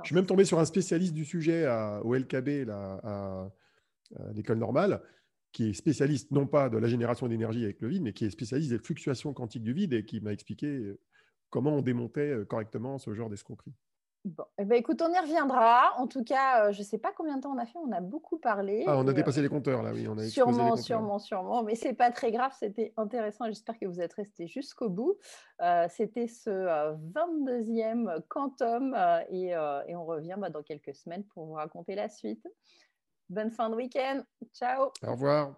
[0.02, 1.66] Je suis même tombé sur un spécialiste du sujet
[2.04, 3.52] au LKB, là, à,
[4.34, 5.02] l'école normale,
[5.54, 8.30] qui est spécialiste non pas de la génération d'énergie avec le vide, mais qui est
[8.30, 11.00] spécialiste des fluctuations quantiques du vide et qui m'a expliqué euh,
[11.50, 13.74] comment on démontait correctement ce genre d'escroquerie.
[14.26, 15.94] Bon, eh ben, écoute, on y reviendra.
[15.98, 17.92] En tout cas, euh, je ne sais pas combien de temps on a fait, on
[17.92, 18.86] a beaucoup parlé.
[18.88, 20.08] Ah, on a dépassé les compteurs là, oui.
[20.08, 21.62] On a sûrement, sûrement, sûrement.
[21.64, 23.46] Mais ce n'est pas très grave, c'était intéressant.
[23.48, 25.18] J'espère que vous êtes restés jusqu'au bout.
[25.62, 28.96] Euh, c'était ce 22e euh, Quantum
[29.30, 32.48] et, et, on revient bah, dans quelques semaines pour vous raconter la suite.
[33.30, 34.22] Bonne fin de week-end.
[34.54, 34.92] Ciao.
[35.06, 35.54] Au revoir.